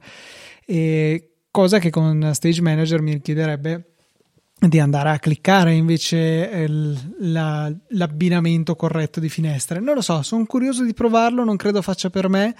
[0.66, 3.90] E cosa che con Stage Manager mi richiederebbe
[4.68, 6.68] di andare a cliccare invece eh,
[7.20, 9.80] la, l'abbinamento corretto di finestre.
[9.80, 12.54] Non lo so, sono curioso di provarlo, non credo faccia per me,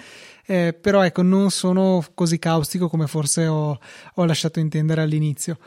[0.47, 3.79] eh, però ecco, non sono così caustico come forse ho,
[4.15, 5.59] ho lasciato intendere all'inizio.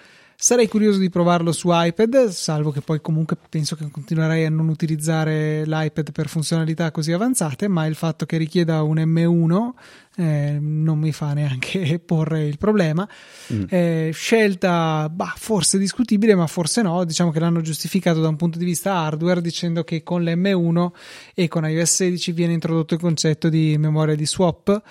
[0.43, 4.67] Sarei curioso di provarlo su iPad, salvo che poi comunque penso che continuerei a non
[4.67, 9.71] utilizzare l'iPad per funzionalità così avanzate, ma il fatto che richieda un M1
[10.15, 13.07] eh, non mi fa neanche porre il problema.
[13.53, 13.63] Mm.
[13.69, 17.05] Eh, scelta bah, forse discutibile, ma forse no.
[17.05, 20.87] Diciamo che l'hanno giustificato da un punto di vista hardware dicendo che con l'M1
[21.33, 24.81] e con iOS 16 viene introdotto il concetto di memoria di swap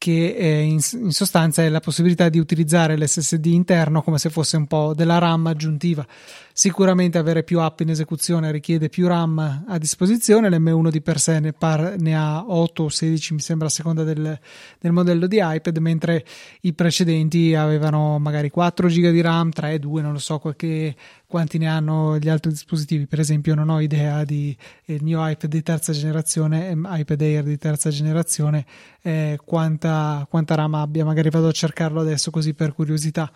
[0.00, 4.56] che eh, in, in, sostanza è la possibilità di utilizzare l'SSD interno come se fosse
[4.56, 6.06] un po' della RAM aggiuntiva.
[6.52, 11.38] Sicuramente avere più app in esecuzione richiede più RAM a disposizione, l'M1 di per sé
[11.38, 14.38] ne, par, ne ha 8 o 16 mi sembra a seconda del,
[14.78, 16.24] del, modello di iPad, mentre
[16.62, 20.96] i precedenti avevano magari 4 GB di RAM, 3, 2, non lo so qualche,
[21.26, 23.06] quanti ne hanno gli altri dispositivi.
[23.06, 24.54] Per esempio non ho idea di
[24.86, 28.66] il mio iPad di terza generazione, iPad Air di terza generazione,
[29.02, 33.30] eh, quanta, quanta RAM abbia, magari vado a cercarlo adesso così per curiosità.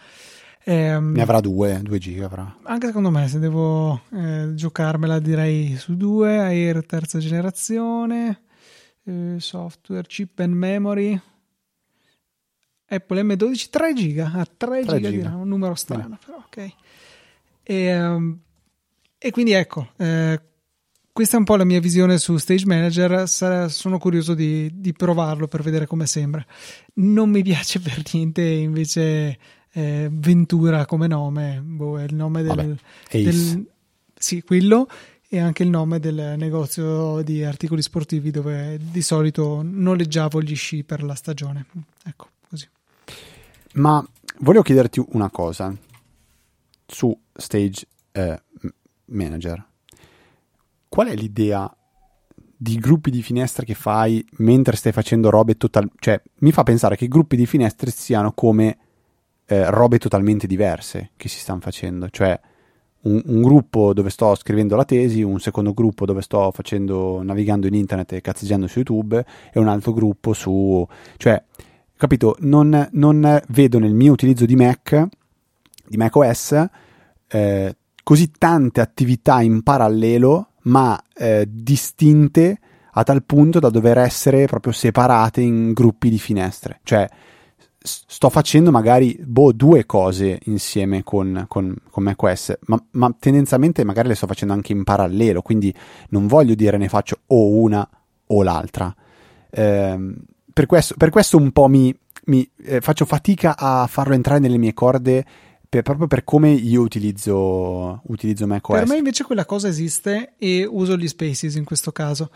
[0.66, 2.56] Eh, ne avrà due, due giga avrà.
[2.62, 6.38] Anche secondo me, se devo eh, giocarmela, direi su due.
[6.38, 8.42] Air terza generazione,
[9.04, 11.20] eh, software, chip and memory.
[12.86, 15.34] Apple M12 3 giga, ah, 3, 3 giga, giga.
[15.34, 16.72] Un numero strano, però ok.
[17.62, 18.38] E, um,
[19.18, 20.40] e quindi ecco, eh,
[21.12, 23.28] questa è un po' la mia visione su Stage Manager.
[23.28, 26.44] sono curioso di, di, provarlo per vedere come sembra.
[26.94, 29.38] Non mi piace per niente invece
[29.74, 33.66] eh, Ventura come nome, boh, è il nome del, Vabbè, del,
[34.14, 34.88] sì, quello
[35.28, 40.84] e anche il nome del negozio di articoli sportivi dove di solito noleggiavo gli sci
[40.84, 41.66] per la stagione.
[42.04, 42.68] Ecco, così.
[43.74, 44.04] Ma
[44.38, 45.76] volevo chiederti una cosa
[46.86, 48.42] su Stage eh,
[49.06, 49.72] Manager
[50.94, 51.68] qual è l'idea
[52.56, 55.96] di gruppi di finestre che fai mentre stai facendo robe totalmente...
[55.98, 58.78] Cioè, mi fa pensare che i gruppi di finestre siano come
[59.46, 62.08] eh, robe totalmente diverse che si stanno facendo.
[62.10, 62.38] Cioè,
[63.02, 67.66] un, un, gruppo dove sto scrivendo la tesi, un secondo gruppo dove sto facendo, navigando
[67.66, 70.86] in internet e cazzeggiando su YouTube, e un altro gruppo su...
[71.16, 71.42] Cioè,
[71.96, 72.36] capito?
[72.40, 75.06] Non, non vedo nel mio utilizzo di Mac,
[75.86, 76.66] di macOS,
[77.28, 82.58] eh, così tante attività in parallelo ma eh, distinte
[82.92, 86.80] a tal punto da dover essere proprio separate in gruppi di finestre.
[86.84, 87.08] Cioè,
[87.86, 94.08] sto facendo magari boh, due cose insieme con, con, con macOS, ma, ma, tendenzialmente magari
[94.08, 95.72] le sto facendo anche in parallelo, quindi
[96.08, 97.86] non voglio dire ne faccio o una
[98.28, 98.94] o l'altra.
[99.50, 100.14] Eh,
[100.50, 104.56] per, questo, per, questo, un po' mi, mi eh, faccio fatica a farlo entrare nelle
[104.56, 105.22] mie corde
[105.68, 108.78] per, proprio per come io utilizzo, utilizzo macOS.
[108.78, 112.30] Per me invece quella cosa esiste e uso gli spaces in questo caso.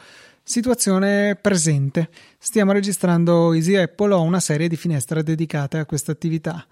[0.49, 2.09] Situazione presente.
[2.39, 6.67] Stiamo registrando Easy Apple, ho una serie di finestre dedicate a questa attività.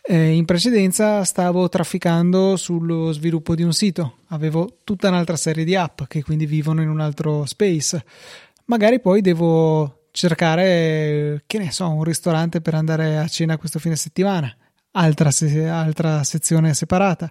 [0.00, 5.76] Eh, in precedenza stavo trafficando sullo sviluppo di un sito, avevo tutta un'altra serie di
[5.76, 8.02] app che quindi vivono in un altro space.
[8.64, 13.96] Magari poi devo cercare, che ne so, un ristorante per andare a cena questo fine
[13.96, 14.50] settimana
[14.92, 17.30] altra, se- altra sezione separata.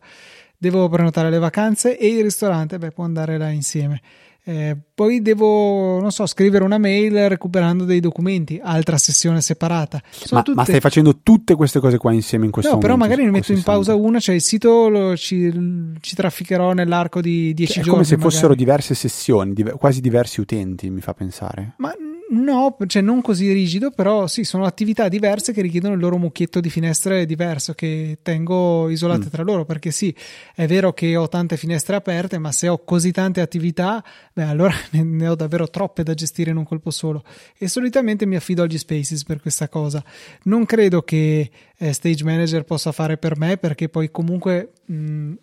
[0.56, 4.02] Devo prenotare le vacanze e il ristorante, beh, può andare là insieme.
[4.50, 10.02] Eh, poi devo, non so, scrivere una mail recuperando dei documenti, altra sessione separata.
[10.32, 10.58] Ma, tutte...
[10.58, 12.98] ma, stai facendo tutte queste cose qua insieme in questo no, momento?
[12.98, 15.54] No, però magari ne metto in pausa una, cioè il sito lo, ci,
[16.02, 17.90] ci, trafficherò nell'arco di dieci cioè, giorni.
[17.90, 18.32] È come se magari.
[18.32, 21.74] fossero diverse sessioni, div- quasi diversi utenti, mi fa pensare.
[21.78, 21.94] Ma
[22.32, 26.60] No, cioè non così rigido, però sì, sono attività diverse che richiedono il loro mucchietto
[26.60, 29.30] di finestre diverso che tengo isolate mm.
[29.30, 30.16] tra loro, perché sì,
[30.54, 34.74] è vero che ho tante finestre aperte, ma se ho così tante attività, beh, allora
[34.94, 37.24] ne, ho davvero troppe da gestire in un colpo solo.
[37.58, 40.04] E solitamente mi affido agli spaces per questa cosa.
[40.44, 44.74] Non credo che eh, Stage Manager possa fare per me, perché poi comunque...
[44.86, 45.34] Mh,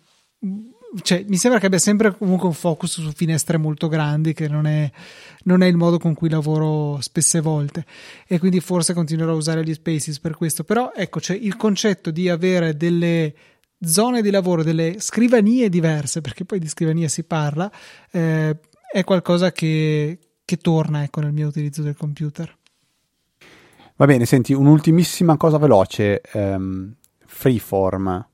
[1.01, 4.65] cioè, mi sembra che abbia sempre comunque un focus su finestre molto grandi, che non
[4.65, 4.89] è,
[5.43, 7.85] non è, il modo con cui lavoro spesse volte.
[8.25, 10.63] E quindi forse continuerò a usare gli spaces per questo.
[10.63, 13.33] Però ecco, cioè, il concetto di avere delle
[13.79, 17.71] zone di lavoro, delle scrivanie diverse, perché poi di scrivanie si parla,
[18.11, 18.57] eh,
[18.91, 22.55] è qualcosa che, che torna ecco, nel mio utilizzo del computer.
[23.97, 26.21] Va bene, senti, un'ultimissima cosa veloce.
[26.33, 28.25] Um, freeform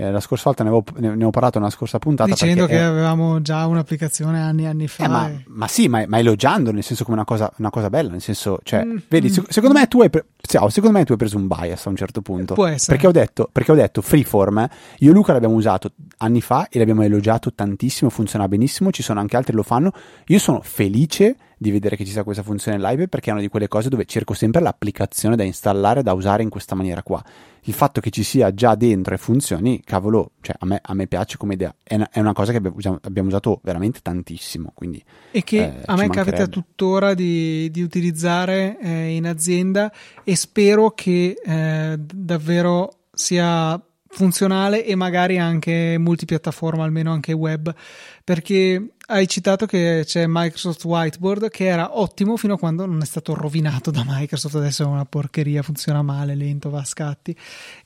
[0.00, 2.30] eh, la scorsa volta ne avevo, ne avevo, parlato nella scorsa puntata.
[2.30, 2.80] Dicendo che è...
[2.80, 5.04] avevamo già un'applicazione anni e anni fa.
[5.04, 5.44] Eh, ma, e...
[5.46, 8.60] ma, sì, ma, ma, elogiando nel senso come una cosa, una cosa bella, nel senso,
[8.62, 9.44] cioè, mm, vedi, mm.
[9.48, 12.22] secondo, me tu hai pre- secondo me tu hai preso un bias a un certo
[12.22, 12.54] punto.
[12.54, 12.96] Può essere.
[12.96, 14.66] Perché ho detto, perché ho detto Freeform,
[15.00, 19.20] io e Luca l'abbiamo usato anni fa e l'abbiamo elogiato tantissimo, funziona benissimo, ci sono
[19.20, 19.92] anche altri che lo fanno.
[20.28, 23.48] Io sono felice di vedere che ci sia questa funzione live perché è una di
[23.48, 27.22] quelle cose dove cerco sempre l'applicazione da installare, da usare in questa maniera qua.
[27.64, 31.06] Il fatto che ci sia già dentro e funzioni, cavolo, cioè a me, a me
[31.06, 32.62] piace come idea, è una, è una cosa che
[33.02, 34.72] abbiamo usato veramente tantissimo.
[34.72, 39.92] Quindi, e che eh, a me capita tuttora di, di utilizzare eh, in azienda
[40.24, 47.72] e spero che eh, davvero sia funzionale e magari anche multipiattaforma, almeno anche web,
[48.24, 53.04] perché hai citato che c'è Microsoft Whiteboard che era ottimo fino a quando non è
[53.04, 54.54] stato rovinato da Microsoft.
[54.54, 57.36] Adesso è una porcheria, funziona male, lento, va a scatti.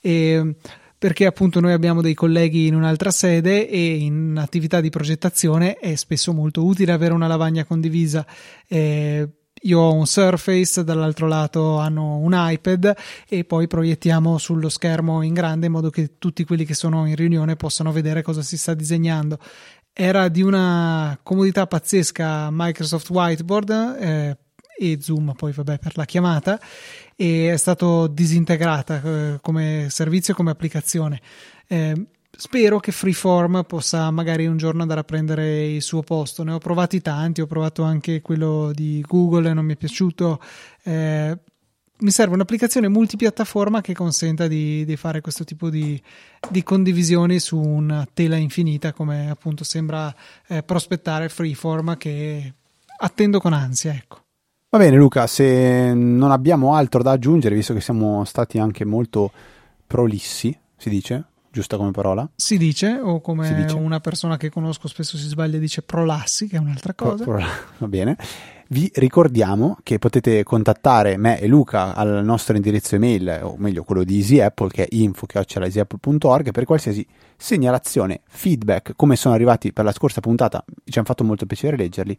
[0.01, 0.57] E
[0.97, 5.95] perché appunto noi abbiamo dei colleghi in un'altra sede e in attività di progettazione è
[5.97, 8.27] spesso molto utile avere una lavagna condivisa.
[8.67, 9.29] Eh,
[9.65, 12.95] io ho un Surface, dall'altro lato hanno un iPad
[13.27, 17.15] e poi proiettiamo sullo schermo in grande in modo che tutti quelli che sono in
[17.15, 19.39] riunione possano vedere cosa si sta disegnando.
[19.97, 24.37] Era di una comodità pazzesca Microsoft Whiteboard eh,
[24.77, 26.59] e Zoom poi vabbè per la chiamata
[27.15, 31.21] e è stato disintegrata eh, come servizio come applicazione.
[31.69, 36.43] Eh, spero che Freeform possa magari un giorno andare a prendere il suo posto.
[36.43, 40.41] Ne ho provati tanti, ho provato anche quello di Google, non mi è piaciuto.
[40.83, 41.39] Eh,
[42.05, 46.01] mi serve un'applicazione multipiattaforma che consenta di, di fare questo tipo di,
[46.51, 50.15] di, condivisioni su una tela infinita, come appunto sembra
[50.47, 52.53] eh, prospettare Freeform, che
[52.99, 53.95] attendo con ansia.
[53.95, 54.19] Ecco.
[54.69, 59.33] Va bene Luca, se non abbiamo altro da aggiungere, visto che siamo stati anche molto
[59.87, 62.29] prolissi, si dice, giusta come parola?
[62.37, 63.77] Si dice, o come dice.
[63.77, 67.25] una persona che conosco spesso si sbaglia dice prolassi, che è un'altra cosa.
[67.25, 67.47] Pro, pro,
[67.79, 68.17] va bene.
[68.69, 74.05] Vi ricordiamo che potete contattare me e Luca al nostro indirizzo email, o meglio quello
[74.05, 77.07] di Easy Apple, che è info.easyapple.org, per qualsiasi
[77.37, 82.17] segnalazione, feedback, come sono arrivati per la scorsa puntata, ci hanno fatto molto piacere leggerli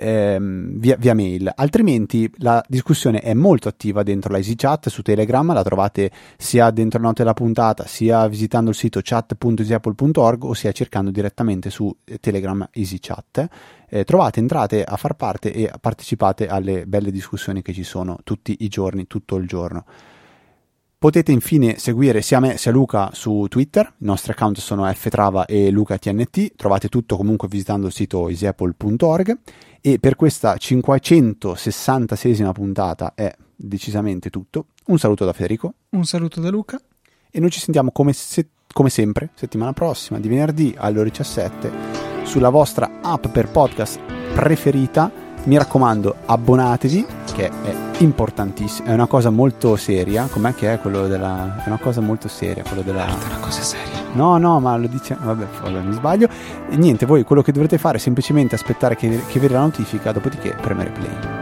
[0.00, 1.52] ehm, via, via, mail.
[1.54, 6.98] Altrimenti la discussione è molto attiva dentro la EasyChat su Telegram, la trovate sia dentro
[6.98, 12.66] la nota della puntata, sia visitando il sito chat.easyapple.org o sia cercando direttamente su Telegram
[12.72, 13.48] EasyChat.
[13.88, 18.56] Eh, trovate, entrate a far parte e partecipate alle belle discussioni che ci sono tutti
[18.60, 19.84] i giorni, tutto il giorno.
[21.00, 25.70] Potete infine seguire sia me sia Luca su Twitter, i nostri account sono ftrava e
[25.70, 29.38] lucatnt, trovate tutto comunque visitando il sito easyapple.org
[29.80, 34.66] e per questa 566esima puntata è decisamente tutto.
[34.86, 35.74] Un saluto da Federico.
[35.90, 36.80] Un saluto da Luca.
[37.30, 41.70] E noi ci sentiamo come, se- come sempre settimana prossima di venerdì alle ore 17
[42.24, 44.00] sulla vostra app per podcast
[44.34, 50.78] preferita mi raccomando abbonatevi che è importantissimo è una cosa molto seria com'è che è
[50.80, 53.98] quello della è una cosa molto seria quello della è una cosa seria.
[54.12, 56.28] No no ma lo dice vabbè, vabbè mi sbaglio.
[56.68, 60.12] E niente voi quello che dovrete fare è semplicemente aspettare che, che vede la notifica
[60.12, 61.39] dopodiché premere play